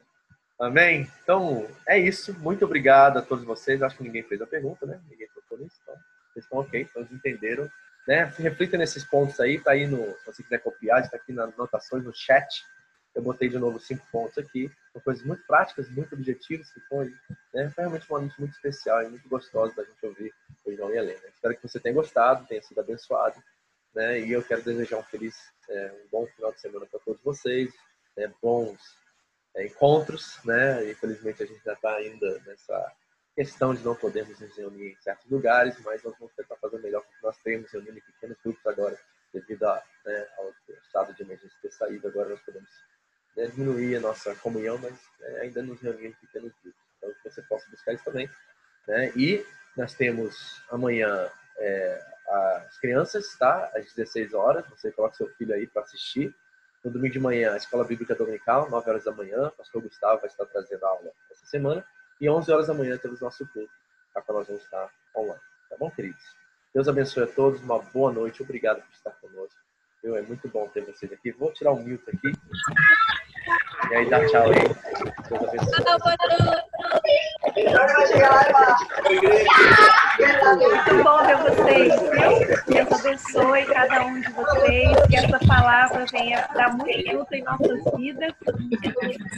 [0.59, 1.09] Amém?
[1.23, 2.33] Então, é isso.
[2.39, 3.83] Muito obrigado a todos vocês.
[3.83, 5.01] Acho que ninguém fez a pergunta, né?
[5.09, 5.75] Ninguém tocou nisso.
[5.81, 5.95] Então,
[6.31, 7.69] vocês estão ok, eles entenderam.
[8.07, 8.23] Né?
[8.37, 9.59] Reflita nesses pontos aí.
[9.59, 10.17] Tá aí no.
[10.19, 12.63] Se você quiser copiar, está aqui nas anotações, no chat.
[13.15, 14.71] Eu botei de novo cinco pontos aqui.
[14.91, 17.13] São coisas muito práticas, muito objetivas que foi,
[17.53, 17.69] né?
[17.69, 20.33] Foi realmente uma noite muito especial e muito gostosa da gente ouvir
[20.65, 21.27] o João e a Helena.
[21.27, 23.41] Espero que você tenha gostado, tenha sido abençoado.
[23.93, 24.21] Né?
[24.21, 25.35] E eu quero desejar um feliz,
[25.69, 27.71] é, um bom final de semana para todos vocês,
[28.17, 28.33] né?
[28.41, 28.79] bons
[29.55, 30.89] é, encontros, né?
[30.89, 32.91] Infelizmente a gente já está ainda nessa
[33.35, 36.81] questão de não podermos nos reunir em certos lugares, mas nós vamos tentar fazer o
[36.81, 38.99] melhor que nós temos reunindo em pequenos grupos agora,
[39.31, 40.53] devido a, né, ao
[40.83, 42.69] estado de emergência ter saído, agora nós podemos
[43.35, 46.81] né, diminuir a nossa comunhão, mas né, ainda nos reunir em pequenos grupos.
[46.97, 48.29] Então, que você possa buscar isso também.
[48.87, 49.11] Né?
[49.15, 49.45] E
[49.75, 53.71] nós temos amanhã é, as crianças, tá?
[53.75, 56.33] Às 16 horas, você coloca seu filho aí para assistir.
[56.83, 59.47] No domingo de manhã, a Escola Bíblica Dominical, 9 horas da manhã.
[59.47, 61.85] O pastor Gustavo vai estar trazendo aula essa semana.
[62.19, 63.71] E 11 horas da manhã temos nosso culto,
[64.15, 65.41] a qual nós vamos estar online.
[65.69, 66.23] Tá bom, queridos?
[66.73, 67.61] Deus abençoe a todos.
[67.61, 68.43] Uma boa noite.
[68.43, 69.59] Obrigado por estar conosco.
[70.03, 71.31] É muito bom ter vocês aqui.
[71.31, 72.33] Vou tirar o mute aqui.
[73.91, 75.97] E dá
[78.07, 78.53] tchau aí.
[80.17, 80.73] Deus abençoe.
[80.73, 81.93] Muito bom ver vocês?
[82.67, 87.83] Deus abençoe cada um de vocês, que essa palavra venha dar muito fruto em nossas
[87.95, 88.33] vidas.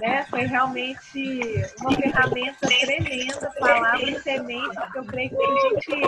[0.01, 0.25] Né?
[0.29, 6.01] Foi realmente uma ferramenta tremenda, palavra e semente, que eu creio que a gente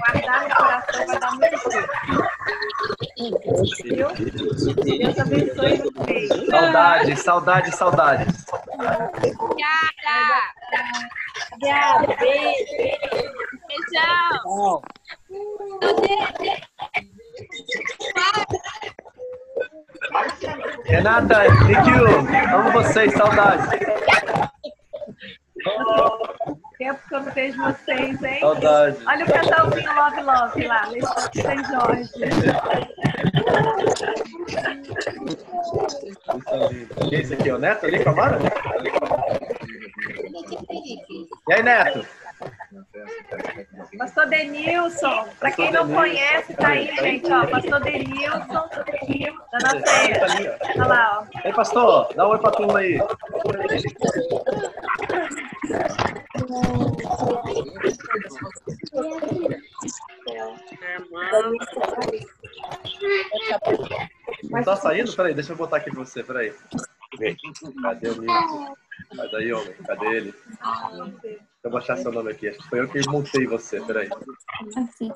[0.00, 1.88] guardar no coração vai dar muito fruto.
[4.84, 6.28] Deus abençoe vocês.
[6.50, 8.44] Saudades, saudades, saudades.
[8.78, 9.38] Obrigada!
[11.52, 12.76] Obrigada, beijo!
[13.66, 14.82] Beijão!
[20.84, 22.06] Renata, thank you!
[22.54, 23.68] Amo vocês, saudades!
[26.78, 28.40] Tempo que eu não vejo vocês, hein?
[28.40, 29.06] Saudades!
[29.06, 32.10] Olha o casalzinho Love Love lá, Letícia e Jorge.
[37.12, 38.38] Esse aqui é o Neto ali com a Mara?
[41.48, 42.06] E aí, Neto?
[43.98, 47.46] Pastor Denilson, para quem não conhece, tá aí, gente, ó.
[47.46, 48.68] Pastor Denilson,
[49.52, 49.84] da nossa.
[50.76, 51.40] Olha lá, ó.
[51.44, 52.98] Ei, pastor, dá um oi pra turma aí.
[64.44, 65.12] Não tá saindo?
[65.14, 66.54] Peraí, deixa eu botar aqui pra você, peraí.
[67.82, 68.74] Cadê o Nilson?
[69.86, 70.34] Cadê ele?
[71.64, 72.48] Eu baixar seu nome aqui.
[72.48, 73.80] Acho que foi eu que montei você.
[73.80, 74.08] Peraí.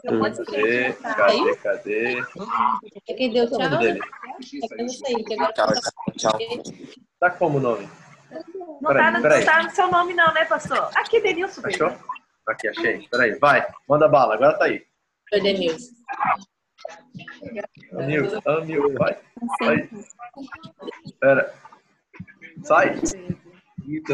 [0.03, 0.93] Cadê?
[0.93, 1.55] Cadê?
[1.57, 2.21] Cadê?
[3.09, 3.59] É quem deu tchau?
[3.59, 4.01] O nome dele?
[4.01, 5.69] É que eu não sei, que agora Tchau,
[6.17, 6.39] tchau.
[7.21, 7.89] Tá como o nome?
[8.33, 9.45] Não Peraí, tá, no, peraí.
[9.45, 10.91] não tá no seu nome, não, né, pastor?
[10.97, 11.63] Aqui, Denilson.
[11.65, 11.93] Achou?
[12.49, 13.07] Aqui, achei.
[13.09, 13.65] Peraí, vai.
[13.89, 14.35] Manda bala.
[14.35, 14.85] Agora tá aí.
[15.29, 15.93] foi Denilson.
[17.97, 19.17] Anil, Anil, vai.
[19.61, 19.89] Vai.
[21.21, 21.55] Pera.
[22.65, 22.95] Sai.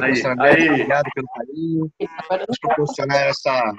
[0.03, 0.71] Aí, aí.
[0.71, 3.73] Obrigado pelo carinho, por proporcionar essa,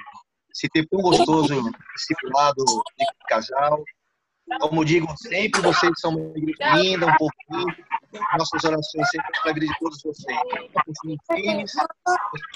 [0.54, 1.54] esse tempo tão gostoso,
[1.96, 2.64] esse lado
[2.98, 3.84] de casal.
[4.60, 7.76] Como digo sempre, vocês são uma igreja linda, um pouquinho.
[8.38, 10.40] Nossas orações sempre para a vida de todos vocês.
[10.86, 11.72] Continuem firmes,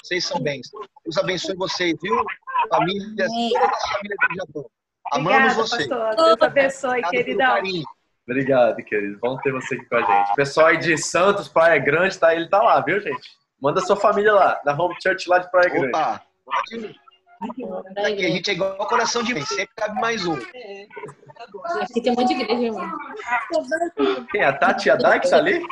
[0.02, 0.68] vocês são bens.
[1.04, 2.16] Deus abençoe vocês, viu?
[2.68, 4.70] Famílias, todas as famílias do Japão.
[5.12, 5.88] Amamos Obrigada, vocês.
[5.88, 6.16] pastor.
[6.16, 7.62] Deus abençoe, Obrigado queridão.
[8.26, 9.18] Obrigado, querido.
[9.20, 10.32] Vamos ter você aqui com a gente.
[10.32, 13.30] O pessoal aí de Santos, Praia Grande, tá, ele tá lá, viu, gente?
[13.60, 15.88] Manda sua família lá, na Home Church lá de Praia Grande.
[15.88, 16.22] Opa.
[17.98, 20.34] Aqui a gente é igual coração de mãe, sempre cabe mais um.
[20.34, 22.90] Aqui tem um monte de igreja, irmão.
[24.30, 25.62] Quem é a Tati e a que tá ali?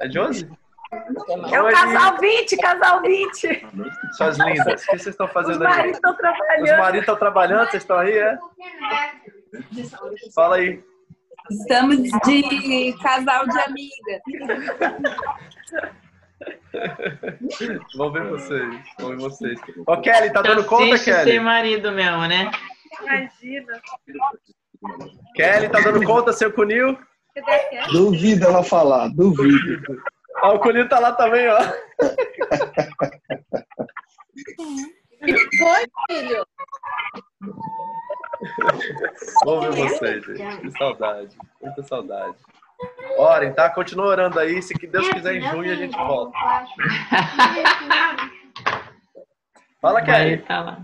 [0.00, 0.50] É Josi?
[1.50, 1.72] É o Oi.
[1.72, 3.66] casal 20, casal 20.
[4.12, 4.82] Suas lindas.
[4.82, 5.68] O que vocês estão Os fazendo aí?
[5.68, 6.78] maridos estão Os trabalhando.
[6.78, 8.38] maridos estão trabalhando, vocês estão aí, é?
[10.34, 10.82] Fala aí.
[11.50, 14.20] Estamos de casal de amigas.
[17.96, 18.84] Vamos ver vocês.
[18.98, 19.60] Vamos ver vocês.
[19.86, 21.32] Ó, Kelly, tá dando conta, Kelly?
[21.32, 22.50] ser marido mesmo, né?
[23.02, 23.80] Imagina.
[25.34, 26.98] Kelly, tá dando conta, seu Cunil?
[27.34, 27.92] Cadê a Kelly?
[27.92, 30.02] Duvido ela falar, duvido.
[30.42, 31.58] Ó, o Cunil tá lá também, ó.
[35.58, 36.46] Foi, filho?
[39.44, 40.60] Vamos ver vocês, gente.
[40.60, 41.36] Que saudade.
[41.62, 42.36] Muita saudade.
[43.16, 43.70] Orem, tá?
[43.70, 44.62] Continua orando aí.
[44.62, 46.36] Se que Deus quiser, em junho a gente volta.
[49.80, 50.38] Fala, Kelly.
[50.38, 50.78] tá.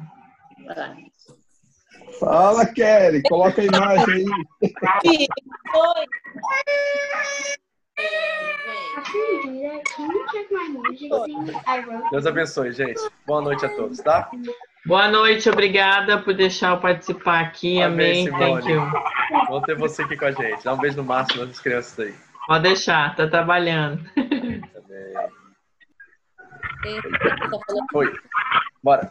[2.19, 4.25] Fala, Kelly, coloca a imagem aí.
[5.71, 6.07] Foi.
[12.11, 13.01] Deus abençoe, gente.
[13.27, 14.31] Boa noite a todos, tá?
[14.85, 17.81] Boa noite, obrigada por deixar eu participar aqui.
[17.81, 18.83] Amém, thank you.
[19.49, 20.65] Vamos ter você aqui com a gente.
[20.65, 22.15] Dá um beijo no máximo nas crianças aí.
[22.47, 24.03] Pode deixar, tá trabalhando.
[24.15, 25.13] Também.
[27.95, 28.13] Oi.
[28.83, 29.11] Bora.